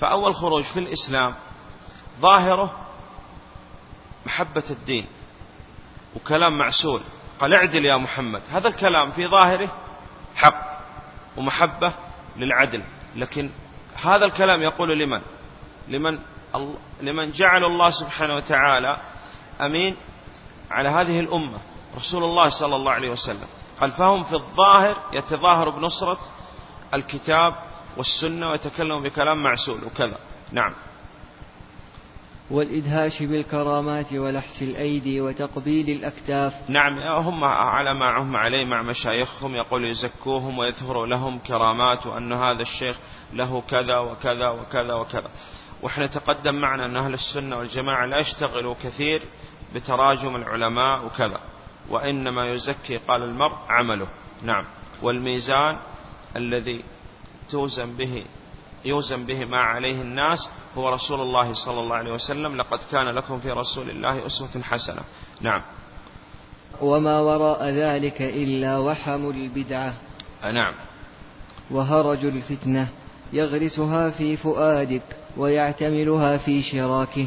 فأول 0.00 0.34
خروج 0.34 0.64
في 0.64 0.78
الإسلام 0.78 1.34
ظاهره 2.20 2.86
محبة 4.26 4.64
الدين 4.70 5.06
وكلام 6.16 6.58
معسول. 6.58 7.00
قال 7.40 7.54
اعدل 7.54 7.84
يا 7.84 7.96
محمد. 7.96 8.42
هذا 8.52 8.68
الكلام 8.68 9.10
في 9.10 9.26
ظاهره 9.26 9.72
حق 10.36 10.78
ومحبة 11.36 11.92
للعدل. 12.36 12.82
لكن 13.16 13.50
هذا 13.94 14.24
الكلام 14.24 14.62
يقول 14.62 14.98
لمن؟ 14.98 15.20
لمن 15.88 16.18
لمن 17.00 17.30
جعل 17.30 17.64
الله 17.64 17.90
سبحانه 17.90 18.34
وتعالى 18.34 18.96
أمين 19.60 19.96
على 20.70 20.88
هذه 20.88 21.20
الأمة 21.20 21.58
رسول 21.96 22.24
الله 22.24 22.48
صلى 22.48 22.76
الله 22.76 22.92
عليه 22.92 23.10
وسلم. 23.10 23.46
قال 23.80 23.92
فهم 23.92 24.24
في 24.24 24.32
الظاهر 24.32 24.96
يتظاهر 25.12 25.70
بنصرة 25.70 26.18
الكتاب 26.94 27.54
والسنة 27.96 28.50
ويتكلم 28.50 29.02
بكلام 29.02 29.42
معسول 29.42 29.84
وكذا. 29.84 30.18
نعم. 30.52 30.74
والإدهاش 32.50 33.22
بالكرامات 33.22 34.12
ولحس 34.12 34.62
الأيدي 34.62 35.20
وتقبيل 35.20 35.90
الأكتاف. 35.90 36.52
نعم 36.68 36.98
هم 36.98 37.44
على 37.44 37.94
ما 37.94 38.22
هم 38.22 38.36
عليه 38.36 38.64
مع 38.64 38.82
مشايخهم 38.82 39.54
يقول 39.54 39.84
يزكوهم 39.84 40.58
ويظهروا 40.58 41.06
لهم 41.06 41.38
كرامات 41.38 42.06
وأن 42.06 42.32
هذا 42.32 42.62
الشيخ 42.62 42.96
له 43.32 43.62
كذا 43.70 43.98
وكذا 43.98 44.48
وكذا 44.48 44.94
وكذا. 44.94 45.30
وإحنا 45.82 46.06
تقدم 46.06 46.54
معنا 46.54 46.84
أن 46.84 46.96
أهل 46.96 47.14
السنة 47.14 47.58
والجماعة 47.58 48.06
لا 48.06 48.18
يشتغلوا 48.18 48.74
كثير 48.82 49.22
بتراجم 49.74 50.36
العلماء 50.36 51.06
وكذا. 51.06 51.40
وإنما 51.90 52.52
يزكي 52.52 52.96
قال 52.96 53.22
المرء 53.22 53.56
عمله. 53.68 54.06
نعم. 54.42 54.64
والميزان 55.02 55.76
الذي 56.36 56.84
توزن 57.50 57.96
به 57.96 58.24
يوزن 58.84 59.24
به 59.24 59.44
ما 59.44 59.58
عليه 59.58 60.02
الناس 60.02 60.48
هو 60.78 60.88
رسول 60.88 61.20
الله 61.20 61.52
صلى 61.52 61.80
الله 61.80 61.96
عليه 61.96 62.12
وسلم. 62.12 62.56
لقد 62.56 62.78
كان 62.92 63.08
لكم 63.08 63.38
في 63.38 63.50
رسول 63.50 63.90
الله 63.90 64.26
أسوة 64.26 64.62
حسنة. 64.62 65.02
نعم. 65.40 65.62
وما 66.80 67.20
وراء 67.20 67.68
ذلك 67.68 68.22
إلا 68.22 68.78
وحم 68.78 69.30
البدعة. 69.30 69.94
نعم. 70.52 70.74
وهرج 71.70 72.24
الفتنة. 72.24 72.88
يغرسها 73.32 74.10
في 74.10 74.36
فؤادك 74.36 75.02
ويعتملها 75.36 76.38
في 76.38 76.62
شراكه. 76.62 77.26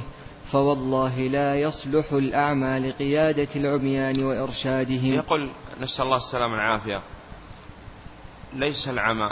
فوالله 0.52 1.20
لا 1.20 1.56
يصلح 1.56 2.12
الأعمى 2.12 2.80
لقيادة 2.80 3.48
العميان 3.56 4.24
وإرشادهم. 4.24 5.14
يقول 5.14 5.52
نسأل 5.80 6.06
الله 6.06 6.18
السلامة 6.18 6.54
والعافية. 6.54 7.02
ليس 8.54 8.88
العمى 8.88 9.30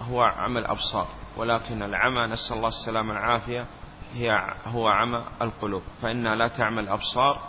هو 0.00 0.22
عمى 0.22 0.58
الأبصار 0.58 1.06
ولكن 1.36 1.82
العمى 1.82 2.26
نسأل 2.26 2.56
الله 2.56 2.68
السلامة 2.68 3.08
والعافية 3.08 3.66
هي 4.14 4.54
هو 4.66 4.88
عمى 4.88 5.24
القلوب. 5.42 5.82
فإنها 6.02 6.34
لا 6.34 6.48
تعمى 6.48 6.80
الأبصار 6.80 7.40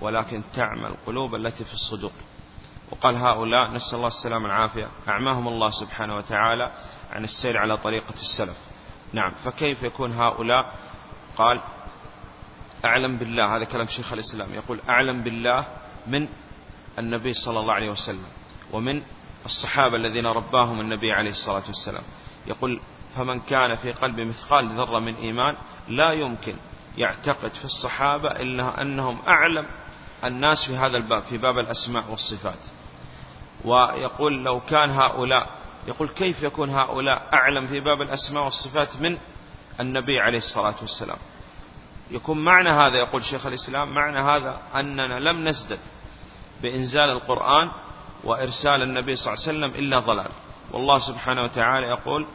ولكن 0.00 0.42
تعمى 0.54 0.86
القلوب 0.86 1.34
التي 1.34 1.64
في 1.64 1.74
الصدور. 1.74 2.12
وقال 2.90 3.16
هؤلاء 3.16 3.70
نسأل 3.70 3.96
الله 3.96 4.08
السلامة 4.08 4.44
والعافية 4.44 4.88
أعماهم 5.08 5.48
الله 5.48 5.70
سبحانه 5.70 6.14
وتعالى 6.14 6.70
عن 7.12 7.24
السير 7.24 7.58
على 7.58 7.76
طريقة 7.76 8.14
السلف. 8.14 8.56
نعم 9.12 9.30
فكيف 9.30 9.82
يكون 9.82 10.12
هؤلاء؟ 10.12 10.74
قال 11.36 11.60
أعلم 12.84 13.16
بالله 13.16 13.56
هذا 13.56 13.64
كلام 13.64 13.86
شيخ 13.86 14.12
الإسلام 14.12 14.54
يقول 14.54 14.80
أعلم 14.88 15.22
بالله 15.22 15.66
من 16.06 16.28
النبي 16.98 17.34
صلى 17.34 17.60
الله 17.60 17.72
عليه 17.72 17.90
وسلم 17.90 18.26
ومن 18.72 19.02
الصحابة 19.44 19.96
الذين 19.96 20.26
رباهم 20.26 20.80
النبي 20.80 21.12
عليه 21.12 21.30
الصلاة 21.30 21.62
والسلام. 21.66 22.02
يقول 22.46 22.80
فمن 23.16 23.40
كان 23.40 23.76
في 23.76 23.92
قلبه 23.92 24.24
مثقال 24.24 24.68
ذرة 24.68 25.00
من 25.00 25.14
إيمان 25.14 25.56
لا 25.88 26.12
يمكن 26.12 26.54
يعتقد 26.98 27.54
في 27.54 27.64
الصحابة 27.64 28.28
إلا 28.28 28.82
أنهم 28.82 29.18
أعلم 29.28 29.66
الناس 30.24 30.64
في 30.66 30.76
هذا 30.76 30.96
الباب 30.96 31.22
في 31.22 31.38
باب 31.38 31.58
الأسماء 31.58 32.04
والصفات. 32.10 32.66
ويقول 33.64 34.44
لو 34.44 34.60
كان 34.60 34.90
هؤلاء 34.90 35.50
يقول 35.88 36.08
كيف 36.08 36.42
يكون 36.42 36.70
هؤلاء 36.70 37.28
أعلم 37.34 37.66
في 37.66 37.80
باب 37.80 38.02
الأسماء 38.02 38.44
والصفات 38.44 38.96
من 39.00 39.18
النبي 39.80 40.20
عليه 40.20 40.38
الصلاة 40.38 40.74
والسلام؟ 40.80 41.18
يكون 42.10 42.38
معنى 42.38 42.68
هذا 42.68 42.96
يقول 42.98 43.24
شيخ 43.24 43.46
الإسلام 43.46 43.94
معنى 43.94 44.18
هذا 44.18 44.60
أننا 44.74 45.18
لم 45.18 45.48
نزدد 45.48 45.78
بإنزال 46.62 47.10
القرآن 47.10 47.70
وإرسال 48.24 48.82
النبي 48.82 49.16
صلى 49.16 49.34
الله 49.34 49.44
عليه 49.48 49.58
وسلم 49.58 49.84
إلا 49.84 49.98
ضلال. 49.98 50.30
والله 50.72 50.98
سبحانه 50.98 51.42
وتعالى 51.42 51.86
يقول 51.86 52.26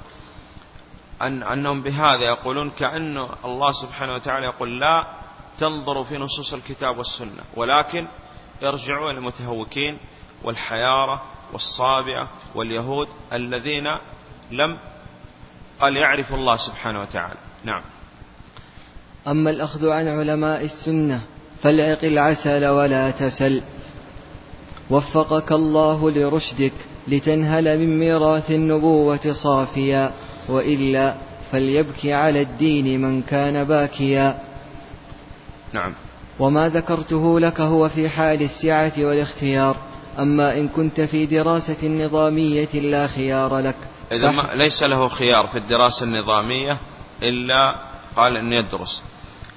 أن 1.22 1.44
أنهم 1.44 1.82
بهذا 1.82 2.24
يقولون 2.24 2.70
كأن 2.70 3.28
الله 3.46 3.72
سبحانه 3.72 4.14
وتعالى 4.14 4.46
يقول 4.46 4.80
لا 4.80 5.08
تنظروا 5.58 6.04
في 6.04 6.18
نصوص 6.18 6.54
الكتاب 6.54 6.98
والسنة 6.98 7.44
ولكن 7.56 8.08
ارجعوا 8.64 9.12
إلى 9.12 9.18
المتهوكين 9.18 9.98
والحيارة 10.44 11.24
والصابئة 11.54 12.28
واليهود 12.56 13.08
الذين 13.34 13.88
لم 14.52 14.78
قال 15.82 15.98
يعرف 15.98 16.34
الله 16.34 16.56
سبحانه 16.56 17.02
وتعالى. 17.02 17.40
نعم. 17.64 17.82
أما 19.28 19.50
الأخذ 19.50 19.90
عن 19.90 20.08
علماء 20.08 20.66
السنة 20.66 21.22
فالعق 21.62 22.04
العسل 22.04 22.66
ولا 22.66 23.12
تسل. 23.12 23.62
وفقك 24.90 25.52
الله 25.52 26.12
لرشدك 26.12 26.74
لتنهل 27.08 27.80
من 27.80 28.00
ميراث 28.00 28.52
النبوة 28.52 29.34
صافيا 29.34 30.12
وإلا 30.50 31.16
فليبكي 31.52 32.14
على 32.14 32.42
الدين 32.42 33.02
من 33.02 33.22
كان 33.22 33.64
باكيا. 33.64 34.40
نعم. 35.74 35.94
وما 36.40 36.70
ذكرته 36.70 37.40
لك 37.40 37.62
هو 37.62 37.90
في 37.90 38.10
حال 38.10 38.42
السعة 38.42 38.94
والاختيار 38.98 39.78
أما 40.20 40.58
إن 40.58 40.68
كنت 40.68 41.02
في 41.02 41.26
دراسة 41.26 41.88
نظامية 41.88 42.74
لا 42.74 43.08
خيار 43.08 43.60
لك. 43.60 43.76
إذا 44.12 44.32
ما 44.32 44.54
ليس 44.54 44.84
له 44.84 45.08
خيار 45.08 45.48
في 45.48 45.58
الدراسة 45.58 46.04
النظامية 46.04 46.78
إلا 47.24 47.76
قال 48.16 48.38
أن 48.38 48.54
يدرس. 48.54 49.04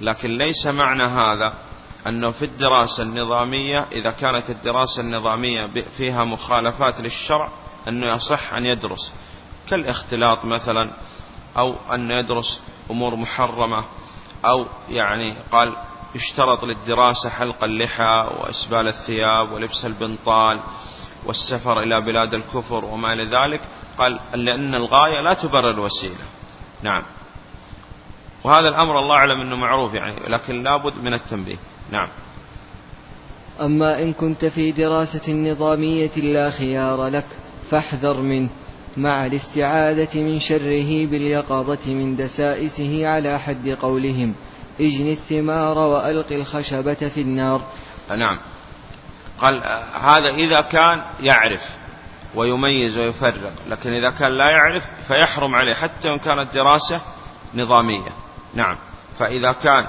لكن 0.01 0.37
ليس 0.37 0.67
معنى 0.67 1.03
هذا 1.03 1.53
أنه 2.07 2.31
في 2.31 2.45
الدراسة 2.45 3.03
النظامية 3.03 3.85
إذا 3.91 4.11
كانت 4.11 4.49
الدراسة 4.49 5.01
النظامية 5.01 5.69
فيها 5.97 6.23
مخالفات 6.23 7.01
للشرع 7.01 7.49
أنه 7.87 8.15
يصح 8.15 8.53
أن 8.53 8.65
يدرس. 8.65 9.13
كالاختلاط 9.69 10.45
مثلا 10.45 10.91
أو 11.57 11.75
أن 11.91 12.11
يدرس 12.11 12.61
أمور 12.91 13.15
محرمة 13.15 13.85
أو 14.45 14.65
يعني 14.89 15.35
قال 15.51 15.75
يشترط 16.15 16.63
للدراسة 16.63 17.29
حلق 17.29 17.63
اللحى 17.63 18.29
وإسبال 18.39 18.87
الثياب 18.87 19.51
ولبس 19.51 19.85
البنطال 19.85 20.61
والسفر 21.25 21.79
إلى 21.79 22.01
بلاد 22.01 22.33
الكفر 22.33 22.85
وما 22.85 23.13
إلى 23.13 23.25
ذلك. 23.25 23.61
قال 23.97 24.19
لأن 24.33 24.75
الغاية 24.75 25.21
لا 25.21 25.33
تبرر 25.33 25.71
الوسيلة. 25.71 26.25
نعم. 26.83 27.03
وهذا 28.43 28.69
الأمر 28.69 28.99
الله 28.99 29.15
أعلم 29.15 29.41
أنه 29.41 29.55
معروف 29.55 29.93
يعني 29.93 30.15
لكن 30.27 30.63
لابد 30.63 30.97
من 31.03 31.13
التنبيه. 31.13 31.57
نعم. 31.91 32.07
أما 33.61 34.01
إن 34.01 34.13
كنت 34.13 34.45
في 34.45 34.71
دراسة 34.71 35.33
نظامية 35.33 36.15
لا 36.15 36.49
خيار 36.49 37.07
لك 37.07 37.25
فاحذر 37.71 38.17
منه. 38.17 38.49
مع 38.97 39.25
الاستعاذة 39.25 40.21
من 40.21 40.39
شره 40.39 41.05
باليقظة 41.05 41.93
من 41.93 42.15
دسائسه 42.15 43.07
على 43.07 43.39
حد 43.39 43.69
قولهم. 43.69 44.35
اجن 44.81 45.07
الثمار 45.07 45.77
وألق 45.77 46.31
الخشبة 46.31 46.93
في 46.93 47.21
النار. 47.21 47.61
نعم. 48.09 48.39
قال 49.41 49.63
هذا 49.93 50.29
إذا 50.29 50.61
كان 50.61 51.01
يعرف 51.19 51.61
ويميز 52.35 52.97
ويفرق 52.97 53.53
لكن 53.67 53.93
إذا 53.93 54.09
كان 54.09 54.37
لا 54.37 54.49
يعرف 54.49 54.83
فيحرم 55.07 55.55
عليه 55.55 55.73
حتى 55.73 56.09
وإن 56.09 56.19
كانت 56.19 56.53
دراسة 56.53 57.01
نظامية. 57.53 58.26
نعم. 58.57 58.77
فإذا 59.19 59.51
كان 59.51 59.87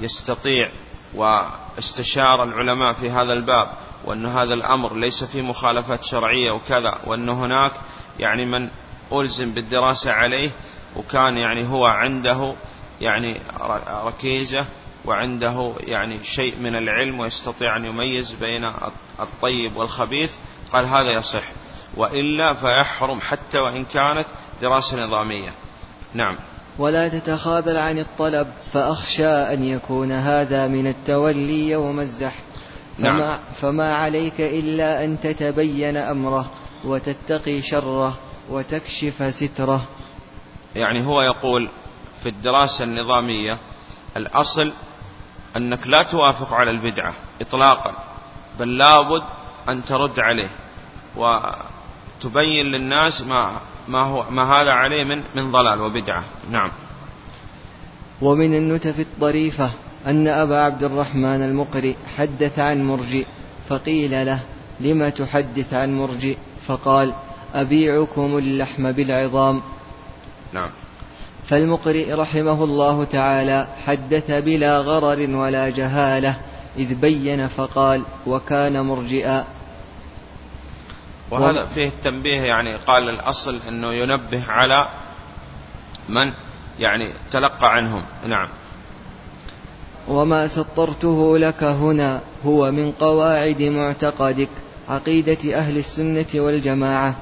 يستطيع 0.00 0.70
واستشار 1.14 2.44
العلماء 2.44 2.92
في 2.92 3.10
هذا 3.10 3.32
الباب 3.32 3.68
وأن 4.04 4.26
هذا 4.26 4.54
الأمر 4.54 4.96
ليس 4.96 5.24
فيه 5.24 5.42
مخالفات 5.42 6.04
شرعية 6.04 6.50
وكذا 6.50 6.98
وأن 7.06 7.28
هناك 7.28 7.72
يعني 8.18 8.46
من 8.46 8.70
ألزم 9.12 9.52
بالدراسة 9.52 10.12
عليه 10.12 10.50
وكان 10.96 11.36
يعني 11.36 11.68
هو 11.68 11.86
عنده 11.86 12.54
يعني 13.00 13.40
ركيزة 13.88 14.66
وعنده 15.04 15.74
يعني 15.80 16.24
شيء 16.24 16.56
من 16.60 16.76
العلم 16.76 17.20
ويستطيع 17.20 17.76
أن 17.76 17.84
يميز 17.84 18.32
بين 18.32 18.72
الطيب 19.20 19.76
والخبيث 19.76 20.34
قال 20.72 20.86
هذا 20.86 21.10
يصح. 21.10 21.44
وإلا 21.96 22.54
فيحرم 22.54 23.20
حتى 23.20 23.58
وإن 23.58 23.84
كانت 23.84 24.26
دراسة 24.62 25.06
نظامية. 25.06 25.52
نعم. 26.14 26.36
ولا 26.78 27.08
تتخاذل 27.08 27.76
عن 27.76 27.98
الطلب 27.98 28.46
فأخشى 28.72 29.28
أن 29.28 29.64
يكون 29.64 30.12
هذا 30.12 30.66
من 30.66 30.86
التولي 30.86 31.70
يوم 31.70 32.00
الزحف 32.00 32.42
فما, 32.98 33.12
نعم. 33.12 33.38
فما 33.60 33.94
عليك 33.94 34.40
إلا 34.40 35.04
أن 35.04 35.20
تتبين 35.20 35.96
أمره 35.96 36.50
وتتقي 36.84 37.62
شره 37.62 38.18
وتكشف 38.50 39.34
ستره 39.34 39.86
يعني 40.76 41.06
هو 41.06 41.22
يقول 41.22 41.70
في 42.22 42.28
الدراسة 42.28 42.84
النظامية 42.84 43.58
الأصل 44.16 44.72
أنك 45.56 45.86
لا 45.86 46.02
توافق 46.02 46.54
على 46.54 46.70
البدعة 46.70 47.14
إطلاقا 47.40 47.94
بل 48.58 48.76
لابد 48.76 49.22
أن 49.68 49.84
ترد 49.84 50.20
عليه 50.20 50.50
وتبين 51.16 52.66
للناس 52.66 53.22
ما 53.22 53.60
ما 53.88 54.06
هو 54.06 54.30
ما 54.30 54.42
هذا 54.42 54.70
عليه 54.70 55.04
من 55.04 55.18
من 55.34 55.50
ضلال 55.50 55.80
وبدعة. 55.80 56.24
نعم. 56.50 56.70
ومن 58.22 58.54
النتف 58.54 59.00
الطريفة 59.00 59.70
أن 60.06 60.28
أبا 60.28 60.56
عبد 60.56 60.84
الرحمن 60.84 61.42
المقري 61.42 61.96
حدث 62.16 62.58
عن 62.58 62.84
مرجئ 62.84 63.26
فقيل 63.68 64.26
له 64.26 64.40
لم 64.80 65.08
تحدث 65.08 65.74
عن 65.74 65.94
مرجئ؟ 65.94 66.36
فقال 66.66 67.12
أبيعكم 67.54 68.38
اللحم 68.38 68.92
بالعظام. 68.92 69.60
نعم. 70.52 70.70
فالمقرئ 71.48 72.12
رحمه 72.12 72.64
الله 72.64 73.04
تعالى 73.04 73.66
حدث 73.86 74.30
بلا 74.30 74.78
غرر 74.78 75.36
ولا 75.36 75.68
جهالة 75.68 76.36
إذ 76.78 76.94
بين 76.94 77.48
فقال 77.48 78.02
وكان 78.26 78.80
مرجئا 78.80 79.44
وهذا 81.30 81.66
فيه 81.66 81.88
التنبيه 81.88 82.40
يعني 82.40 82.76
قال 82.76 83.08
الأصل 83.08 83.58
أنه 83.68 83.92
ينبه 83.92 84.42
على 84.48 84.88
من 86.08 86.32
يعني 86.78 87.12
تلقى 87.32 87.72
عنهم. 87.72 88.02
نعم. 88.26 88.48
وما 90.08 90.48
سطرته 90.48 91.38
لك 91.38 91.62
هنا 91.62 92.20
هو 92.44 92.70
من 92.70 92.92
قواعد 92.92 93.62
معتقدك 93.62 94.48
عقيدة 94.88 95.58
أهل 95.58 95.78
السنة 95.78 96.26
والجماعة 96.34 97.14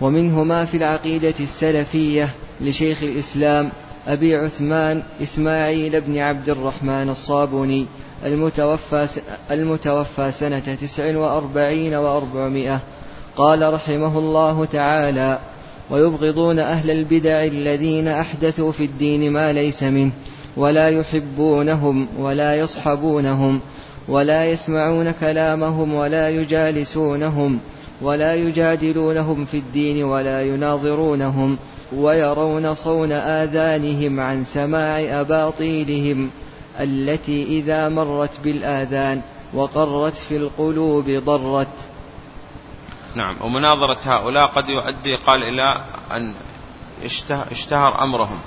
ومنه 0.00 0.44
ما 0.44 0.64
في 0.64 0.76
العقيدة 0.76 1.34
السلفية 1.40 2.34
لشيخ 2.60 3.02
الإسلام 3.02 3.70
أبي 4.06 4.36
عثمان 4.36 5.02
إسماعيل 5.22 6.00
بن 6.00 6.18
عبد 6.18 6.48
الرحمن 6.48 7.08
الصابوني 7.08 7.86
المتوفى, 8.24 9.08
المتوفى 9.50 10.32
سنة 10.32 10.74
تسع 10.74 11.16
وأربعين 11.16 11.94
وأربعمائة. 11.94 12.80
قال 13.36 13.74
رحمه 13.74 14.18
الله 14.18 14.64
تعالى 14.64 15.38
ويبغضون 15.90 16.58
أهل 16.58 16.90
البدع 16.90 17.44
الذين 17.44 18.08
أحدثوا 18.08 18.72
في 18.72 18.84
الدين 18.84 19.32
ما 19.32 19.52
ليس 19.52 19.82
منه 19.82 20.12
ولا 20.56 20.88
يحبونهم 20.88 22.06
ولا 22.18 22.56
يصحبونهم 22.56 23.60
ولا 24.08 24.44
يسمعون 24.44 25.10
كلامهم 25.10 25.94
ولا 25.94 26.28
يجالسونهم 26.30 27.58
ولا 28.02 28.34
يجادلونهم 28.34 29.44
في 29.44 29.58
الدين 29.58 30.04
ولا 30.04 30.42
يناظرونهم 30.42 31.56
ويرون 31.96 32.74
صون 32.74 33.12
آذانهم 33.12 34.20
عن 34.20 34.44
سماع 34.44 35.20
أباطيلهم 35.20 36.30
التي 36.80 37.42
إذا 37.44 37.88
مرت 37.88 38.40
بالآذان 38.44 39.20
وقرت 39.54 40.16
في 40.16 40.36
القلوب 40.36 41.10
ضرت. 41.10 41.85
نعم. 43.16 43.36
ومناظرة 43.42 43.98
هؤلاء 44.04 44.46
قد 44.46 44.68
يؤدي 44.68 45.14
قال 45.14 45.42
إلى 45.42 45.84
أن 46.12 46.34
اشتهر 47.50 48.04
أمرهم. 48.04 48.38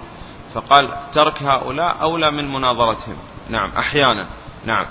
فقال 0.54 0.92
ترك 1.14 1.44
هؤلاء 1.44 2.02
أولى 2.02 2.32
من 2.32 2.48
مناظرتهم. 2.48 3.16
نعم 3.50 3.70
أحيانا. 3.78 4.28
نعم. 4.66 4.86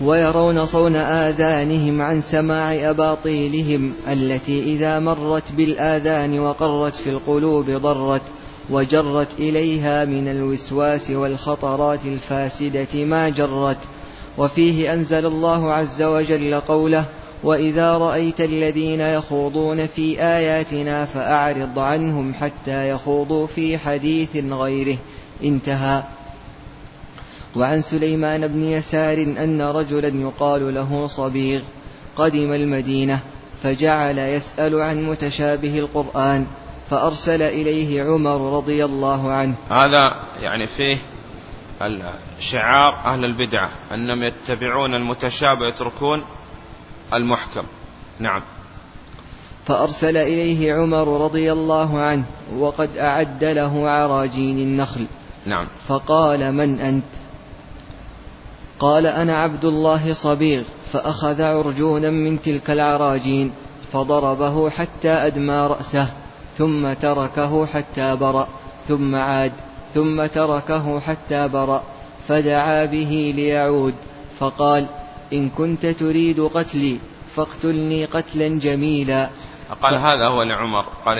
ويرون 0.00 0.66
صون 0.66 0.96
آذانهم 0.96 2.02
عن 2.02 2.20
سماع 2.20 2.90
أباطيلهم 2.90 3.94
التي 4.08 4.62
إذا 4.62 4.98
مرت 4.98 5.52
بالآذان 5.52 6.40
وقرت 6.40 6.94
في 6.94 7.10
القلوب 7.10 7.70
ضرت 7.70 8.22
وجرت 8.70 9.28
إليها 9.38 10.04
من 10.04 10.28
الوسواس 10.28 11.10
والخطرات 11.10 12.00
الفاسدة 12.04 13.04
ما 13.04 13.28
جرت. 13.28 13.78
وفيه 14.38 14.92
أنزل 14.92 15.26
الله 15.26 15.72
عز 15.72 16.02
وجل 16.02 16.60
قوله 16.60 17.04
وإذا 17.42 17.98
رأيت 17.98 18.40
الذين 18.40 19.00
يخوضون 19.00 19.86
في 19.86 20.22
آياتنا 20.22 21.06
فأعرض 21.06 21.78
عنهم 21.78 22.34
حتى 22.34 22.88
يخوضوا 22.88 23.46
في 23.46 23.78
حديث 23.78 24.36
غيره 24.36 24.98
انتهى. 25.44 26.02
وعن 27.56 27.82
سليمان 27.82 28.46
بن 28.46 28.62
يسار 28.62 29.22
أن 29.22 29.62
رجلا 29.62 30.08
يقال 30.08 30.74
له 30.74 31.06
صبيغ 31.06 31.60
قدم 32.16 32.52
المدينة 32.52 33.20
فجعل 33.62 34.18
يسأل 34.18 34.80
عن 34.80 35.04
متشابه 35.04 35.78
القرآن 35.78 36.46
فأرسل 36.90 37.42
إليه 37.42 38.02
عمر 38.02 38.56
رضي 38.56 38.84
الله 38.84 39.32
عنه. 39.32 39.54
هذا 39.70 40.20
يعني 40.40 40.66
فيه 40.66 40.96
شعار 42.38 42.94
أهل 43.04 43.24
البدعة 43.24 43.70
أنهم 43.94 44.22
يتبعون 44.22 44.94
المتشابه 44.94 45.68
يتركون 45.68 46.24
المحكم. 47.14 47.62
نعم. 48.18 48.42
فأرسل 49.66 50.16
إليه 50.16 50.74
عمر 50.74 51.24
رضي 51.24 51.52
الله 51.52 51.98
عنه 51.98 52.24
وقد 52.58 52.96
أعد 52.96 53.44
له 53.44 53.90
عراجين 53.90 54.58
النخل. 54.58 55.06
نعم. 55.46 55.66
فقال 55.88 56.52
من 56.52 56.80
أنت؟ 56.80 57.04
قال 58.78 59.06
أنا 59.06 59.36
عبد 59.36 59.64
الله 59.64 60.12
صبيغ 60.12 60.62
فأخذ 60.92 61.42
عرجونا 61.42 62.10
من 62.10 62.42
تلك 62.42 62.70
العراجين 62.70 63.52
فضربه 63.92 64.70
حتى 64.70 65.10
أدمى 65.10 65.66
رأسه 65.66 66.08
ثم 66.58 66.92
تركه 66.92 67.66
حتى 67.66 68.16
برأ 68.16 68.48
ثم 68.88 69.14
عاد 69.14 69.52
ثم 69.94 70.26
تركه 70.26 71.00
حتى 71.00 71.48
برأ 71.48 71.82
فدعا 72.28 72.84
به 72.84 73.32
ليعود 73.36 73.94
فقال 74.38 74.86
إن 75.32 75.50
كنت 75.50 75.86
تريد 75.86 76.40
قتلي 76.40 76.98
فاقتلني 77.36 78.04
قتلا 78.04 78.48
جميلا. 78.48 79.30
قال 79.82 79.98
هذا 79.98 80.28
هو 80.28 80.42
لعمر. 80.42 80.82
قال 80.82 81.18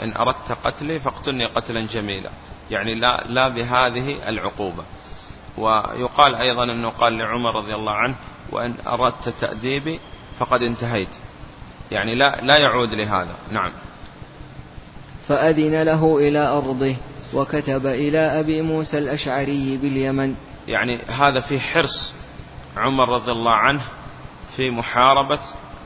إن 0.00 0.16
أردت 0.16 0.52
قتلي 0.64 1.00
فاقتلني 1.00 1.46
قتلا 1.46 1.86
جميلا. 1.86 2.30
يعني 2.70 2.94
لا, 2.94 3.24
لا 3.28 3.48
بهذه 3.48 4.28
العقوبة. 4.28 4.84
ويقال 5.58 6.34
أيضا 6.34 6.64
أنه 6.64 6.88
قال 6.88 7.18
لعمر 7.18 7.56
رضي 7.62 7.74
الله 7.74 7.92
عنه 7.92 8.14
وإن 8.52 8.74
أردت 8.86 9.28
تأديبي 9.40 10.00
فقد 10.38 10.62
انتهيت. 10.62 11.16
يعني 11.90 12.14
لا, 12.14 12.40
لا 12.42 12.58
يعود 12.58 12.94
لهذا. 12.94 13.36
نعم. 13.52 13.72
فأذن 15.28 15.82
له 15.82 16.18
إلى 16.18 16.46
أرضه 16.46 16.96
وكتب 17.34 17.86
إلى 17.86 18.18
أبي 18.18 18.62
موسى 18.62 18.98
الأشعري 18.98 19.76
باليمن. 19.76 20.34
يعني 20.68 20.98
هذا 20.98 21.40
في 21.40 21.60
حرص 21.60 22.14
عمر 22.76 23.08
رضي 23.08 23.32
الله 23.32 23.54
عنه 23.54 23.82
في 24.56 24.70
محاربة 24.70 25.40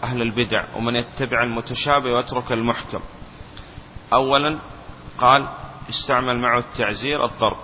أهل 0.05 0.22
البدع 0.22 0.64
ومن 0.76 0.97
يتبع 0.97 1.43
المتشابه 1.43 2.12
ويترك 2.12 2.53
المحكم. 2.53 3.01
أولا 4.12 4.59
قال 5.18 5.49
استعمل 5.91 6.38
معه 6.38 6.59
التعزير 6.59 7.24
الضرب. 7.24 7.57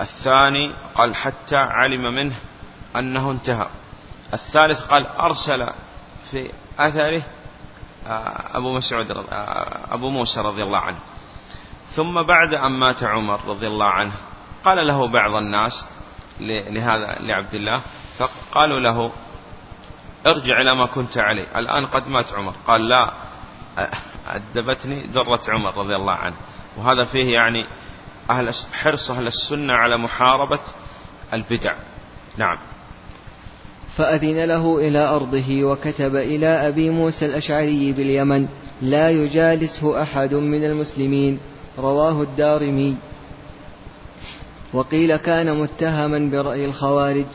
الثاني 0.00 0.72
قال 0.94 1.16
حتى 1.16 1.56
علم 1.56 2.14
منه 2.14 2.34
أنه 2.96 3.30
انتهى. 3.30 3.66
الثالث 4.34 4.80
قال 4.80 5.06
أرسل 5.06 5.68
في 6.30 6.52
أثره 6.78 7.22
آه، 8.06 8.56
أبو 8.56 8.76
مسعود 8.76 9.10
آه، 9.10 9.94
أبو 9.94 10.10
موسى 10.10 10.40
رضي 10.40 10.62
الله 10.62 10.78
عنه. 10.78 10.98
ثم 11.90 12.22
بعد 12.22 12.54
أن 12.54 12.72
مات 12.72 13.02
عمر 13.02 13.40
رضي 13.46 13.66
الله 13.66 13.86
عنه 13.86 14.12
قال 14.64 14.86
له 14.86 15.08
بعض 15.08 15.34
الناس 15.34 15.86
لهذا 16.40 17.16
لعبد 17.20 17.54
الله 17.54 17.82
فقالوا 18.18 18.80
له 18.80 19.10
ارجع 20.26 20.60
إلى 20.60 20.74
ما 20.74 20.86
كنت 20.86 21.18
عليه. 21.18 21.46
الآن 21.56 21.86
قد 21.86 22.08
مات 22.08 22.32
عمر. 22.32 22.54
قال 22.66 22.88
لا 22.88 23.12
أدبتني 24.28 25.06
درة 25.06 25.40
عمر 25.48 25.78
رضي 25.78 25.96
الله 25.96 26.12
عنه. 26.12 26.34
وهذا 26.76 27.04
فيه 27.04 27.34
يعني 27.34 27.66
أهل 28.30 28.54
حرص 28.72 29.10
أهل 29.10 29.26
السنة 29.26 29.72
على 29.72 29.98
محاربة 29.98 30.60
البدع. 31.32 31.74
نعم. 32.36 32.58
فأذن 33.96 34.44
له 34.44 34.78
إلى 34.78 34.98
أرضه 34.98 35.64
وكتب 35.64 36.16
إلى 36.16 36.46
أبي 36.46 36.90
موسى 36.90 37.26
الأشعري 37.26 37.92
باليمن 37.92 38.48
لا 38.82 39.10
يجالسه 39.10 40.02
أحد 40.02 40.34
من 40.34 40.64
المسلمين. 40.64 41.40
رواه 41.78 42.22
الدارمي. 42.22 42.96
وقيل 44.72 45.16
كان 45.16 45.60
متهما 45.60 46.30
برأي 46.32 46.64
الخوارج. 46.64 47.26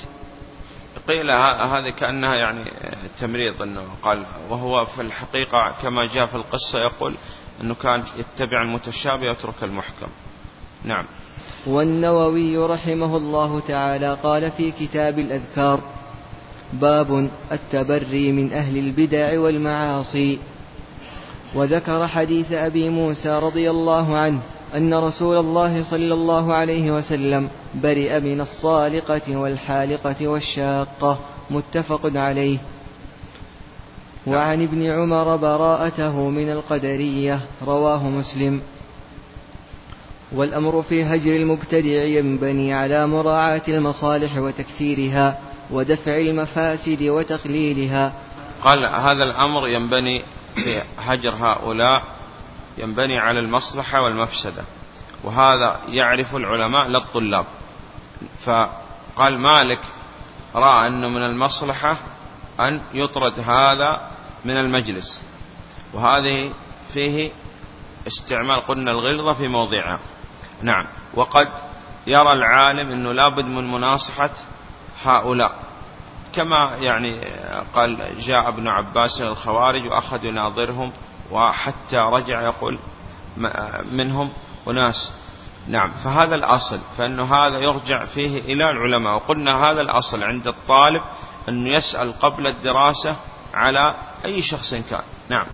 قيل 1.08 1.32
هذه 1.32 1.89
كأنها 1.89 2.36
يعني 2.36 2.72
تمريض 3.20 3.62
أنه 3.62 3.84
قال 4.03 4.26
وهو 4.49 4.86
في 4.86 5.01
الحقيقة 5.01 5.76
كما 5.82 6.05
جاء 6.05 6.26
في 6.26 6.36
القصة 6.36 6.80
يقول 6.80 7.16
أنه 7.62 7.76
كان 7.76 8.03
يتبع 8.18 8.62
المتشابه 8.62 9.28
ويترك 9.28 9.64
المحكم. 9.64 10.08
نعم. 10.84 11.05
والنووي 11.68 12.58
رحمه 12.58 13.18
الله 13.18 13.60
تعالى 13.60 14.18
قال 14.24 14.51
في 14.51 14.72
كتاب 14.72 15.20
الأذكار 15.20 15.80
باب 16.74 17.30
التبري 17.51 18.32
من 18.32 18.53
أهل 18.53 18.78
البدع 18.78 19.39
والمعاصي. 19.39 20.39
وذكر 21.55 22.08
حديث 22.08 22.51
أبي 22.51 22.89
موسى 22.89 23.30
رضي 23.30 23.70
الله 23.70 24.18
عنه 24.18 24.41
أن 24.76 24.93
رسول 24.93 25.38
الله 25.38 25.84
صلى 25.84 26.14
الله 26.14 26.53
عليه 26.53 26.91
وسلم 26.91 27.49
برئ 27.82 28.20
من 28.20 28.42
الصالقة 28.42 29.38
والحالقة 29.38 30.28
والشاقة. 30.28 31.20
متفق 31.50 32.02
عليه. 32.16 32.58
وعن 34.28 34.64
ابن 34.64 34.92
عمر 34.92 35.36
براءته 35.36 36.30
من 36.30 36.52
القدرية 36.52 37.40
رواه 37.66 38.04
مسلم. 38.04 38.62
والأمر 40.32 40.82
في 40.82 41.04
هجر 41.04 41.36
المبتدع 41.36 42.04
ينبني 42.04 42.74
على 42.74 43.08
مراعاة 43.08 43.62
المصالح 43.68 44.38
وتكثيرها 44.38 45.40
ودفع 45.72 46.18
المفاسد 46.18 47.04
وتقليلها. 47.04 48.14
قال 48.62 48.80
هذا 48.86 49.24
الأمر 49.24 49.68
ينبني 49.68 50.22
في 50.56 50.82
هجر 50.98 51.34
هؤلاء 51.34 52.04
ينبني 52.78 53.18
على 53.18 53.40
المصلحة 53.40 54.02
والمفسدة. 54.02 54.64
وهذا 55.24 55.80
يعرف 55.88 56.36
العلماء 56.36 56.88
للطلاب 56.88 57.46
فقال 58.45 59.39
مالك 59.39 59.80
رأى 60.55 60.88
أنه 60.88 61.09
من 61.09 61.24
المصلحة 61.24 61.97
أن 62.59 62.82
يطرد 62.93 63.39
هذا 63.39 64.11
من 64.45 64.57
المجلس. 64.57 65.24
وهذه 65.93 66.53
فيه 66.93 67.32
استعمال 68.07 68.61
قلنا 68.61 68.91
الغلظة 68.91 69.34
في 69.34 69.47
موضعها. 69.47 69.99
نعم. 70.61 70.86
وقد 71.13 71.47
يرى 72.07 72.32
العالم 72.32 72.91
أنه 72.91 73.11
لابد 73.11 73.45
من 73.45 73.72
مناصحة 73.72 74.30
هؤلاء. 75.03 75.55
كما 76.34 76.76
يعني 76.76 77.20
قال 77.76 78.15
جاء 78.20 78.49
ابن 78.49 78.68
عباس 78.68 79.22
الخوارج 79.22 79.86
وأخذ 79.86 80.26
يناظرهم 80.26 80.93
وحتى 81.32 81.97
رجع 81.97 82.41
يقول 82.41 82.80
منهم 83.91 84.32
أناس. 84.68 85.13
نعم 85.68 85.91
فهذا 85.91 86.36
الأصل 86.36 86.80
فإنه 86.97 87.24
هذا 87.36 87.59
يرجع 87.59 88.05
فيه 88.05 88.39
إلى 88.39 88.72
العلماء. 88.72 89.15
وقلنا 89.15 89.72
هذا 89.72 89.82
الأصل 89.82 90.24
عند 90.24 90.47
الطالب 90.47 91.01
أنه 91.49 91.70
يسأل 91.70 92.13
قبل 92.13 92.47
الدراسة 92.47 93.15
على 93.53 93.95
أي 94.26 94.41
شخص 94.41 94.74
كان. 94.74 95.01
نعم. 95.30 95.45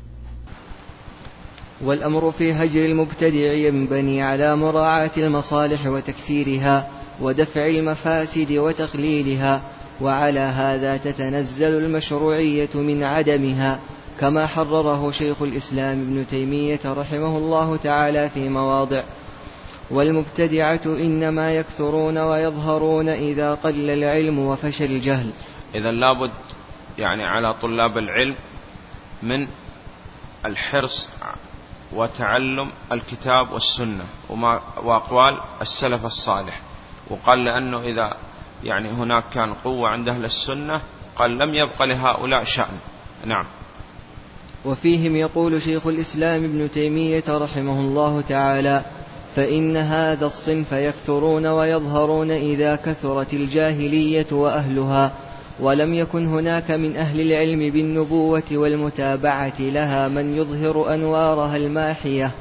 والأمر 1.81 2.31
في 2.31 2.53
هجر 2.53 2.85
المبتدع 2.85 3.53
ينبني 3.53 4.23
على 4.23 4.55
مراعاة 4.55 5.11
المصالح 5.17 5.85
وتكثيرها 5.85 6.87
ودفع 7.21 7.65
المفاسد 7.67 8.51
وتقليلها 8.51 9.61
وعلى 10.01 10.39
هذا 10.39 10.97
تتنزل 10.97 11.67
المشروعية 11.67 12.69
من 12.75 13.03
عدمها 13.03 13.79
كما 14.19 14.47
حرره 14.47 15.11
شيخ 15.11 15.41
الإسلام 15.41 16.01
ابن 16.01 16.27
تيمية 16.27 16.79
رحمه 16.85 17.37
الله 17.37 17.75
تعالى 17.75 18.29
في 18.29 18.49
مواضع. 18.49 19.03
والمبتدعة 19.89 20.81
إنما 20.85 21.53
يكثرون 21.53 22.17
ويظهرون 22.17 23.09
إذا 23.09 23.53
قل 23.53 23.89
العلم 23.89 24.39
وفشل 24.39 24.85
الجهل. 24.85 25.29
إذا 25.75 25.91
لابد 25.91 26.31
يعني 26.97 27.23
على 27.23 27.53
طلاب 27.53 27.97
العلم 27.97 28.35
من 29.23 29.47
الحرص 30.45 31.09
وتعلم 31.93 32.69
الكتاب 32.91 33.51
والسنة 33.51 34.03
وما 34.29 34.61
وأقوال 34.83 35.37
السلف 35.61 36.05
الصالح. 36.05 36.61
وقال 37.09 37.43
لأنه 37.43 37.81
إذا 37.81 38.17
يعني 38.63 38.89
هناك 38.89 39.23
كان 39.33 39.53
قوة 39.53 39.89
عند 39.89 40.09
أهل 40.09 40.25
السنة 40.25 40.81
قال 41.15 41.37
لم 41.37 41.53
يبق 41.53 41.83
لهؤلاء 41.83 42.43
شأن. 42.43 42.77
نعم. 43.25 43.45
وفيهم 44.65 45.15
يقول 45.15 45.61
شيخ 45.61 45.87
الإسلام 45.87 46.43
ابن 46.43 46.71
تيمية 46.71 47.23
رحمه 47.27 47.79
الله 47.79 48.23
تعالى 48.29 48.85
فإن 49.35 49.77
هذا 49.77 50.25
الصنف 50.25 50.71
يكثرون 50.71 51.45
ويظهرون 51.47 52.31
إذا 52.31 52.75
كثرت 52.75 53.33
الجاهلية 53.33 54.27
وأهلها 54.31 55.11
ولم 55.59 55.93
يكن 55.93 56.27
هناك 56.27 56.71
من 56.71 56.95
أهل 56.95 57.21
العلم 57.21 57.73
بالنبوة 57.73 58.43
والمتابعة 58.51 59.59
لها 59.59 60.07
من 60.07 60.37
يظهر 60.37 60.93
أنوارها 60.93 61.57
الماحية 61.57 62.31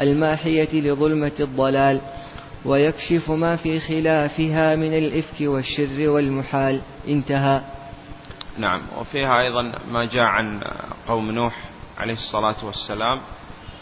الماحية 0.00 0.80
لظلمة 0.80 1.32
الضلال 1.40 2.00
ويكشف 2.64 3.30
ما 3.30 3.56
في 3.56 3.80
خلافها 3.80 4.76
من 4.76 4.94
الإفك 4.94 5.40
والشر 5.40 6.08
والمحال. 6.08 6.80
انتهى. 7.08 7.60
نعم. 8.58 8.82
وفيها 8.98 9.40
أيضا 9.40 9.62
ما 9.90 10.04
جاء 10.04 10.22
عن 10.22 10.60
قوم 11.08 11.30
نوح 11.30 11.54
عليه 11.98 12.12
الصلاة 12.12 12.64
والسلام 12.64 13.20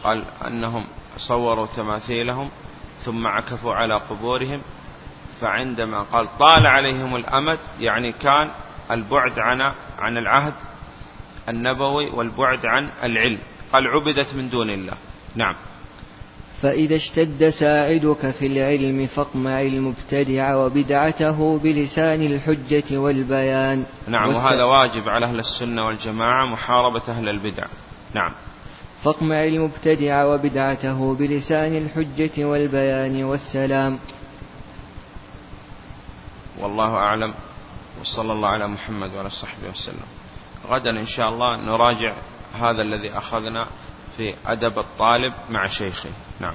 قال 0.05 0.25
أنهم 0.47 0.87
صوروا 1.17 1.67
تماثيلهم 1.67 2.51
ثم 2.99 3.27
عكفوا 3.27 3.75
على 3.75 3.95
قبورهم 3.95 4.63
فعندما 5.41 6.03
قال 6.03 6.39
طال 6.39 6.67
عليهم 6.67 7.17
الأمد 7.17 7.59
يعني 7.81 8.13
كان 8.13 8.51
البعد 8.91 9.39
عن 9.39 9.61
عن 9.99 10.17
العهد 10.17 10.55
النبوي 11.49 12.11
والبعد 12.11 12.67
عن 12.67 12.91
العلم. 13.03 13.39
قال 13.73 13.87
عبدت 13.87 14.35
من 14.35 14.49
دون 14.49 14.71
الله. 14.71 14.95
نعم. 15.35 15.55
فإذا 16.63 16.97
اشتد 16.97 17.49
ساعدك 17.49 18.31
في 18.31 18.47
العلم 18.47 19.07
فاقمع 19.07 19.61
المبتدع 19.61 20.57
وبدعته 20.57 21.59
بلسان 21.59 22.23
الحجة 22.23 22.99
والبيان. 22.99 23.85
نعم 24.09 24.29
وهذا 24.29 24.65
واجب 24.65 25.09
على 25.09 25.27
أهل 25.27 25.39
السنة 25.39 25.87
والجماعة 25.87 26.47
محاربة 26.47 27.03
أهل 27.09 27.29
البدع. 27.29 27.65
نعم. 28.15 28.33
فاقمع 29.05 29.45
المبتدع 29.45 30.25
وبدعته 30.25 31.15
بلسان 31.15 31.77
الحجة 31.77 32.45
والبيان 32.45 33.25
والسلام. 33.25 33.99
والله 36.59 36.95
أعلم. 36.95 37.35
وصلى 38.01 38.33
الله 38.33 38.49
على 38.49 38.67
محمد 38.69 39.15
وعلى 39.15 39.31
صحبه 39.31 39.71
وسلم. 39.71 40.07
غدا 40.69 40.91
إن 40.91 41.07
شاء 41.07 41.29
الله 41.29 41.57
نراجع 41.57 42.15
هذا 42.61 42.83
الذي 42.83 43.13
أخذنا 43.19 43.69
في 44.17 44.35
أدب 44.47 44.79
الطالب 44.79 45.35
مع 45.51 45.67
شيخه. 45.67 46.11
نعم. 46.41 46.55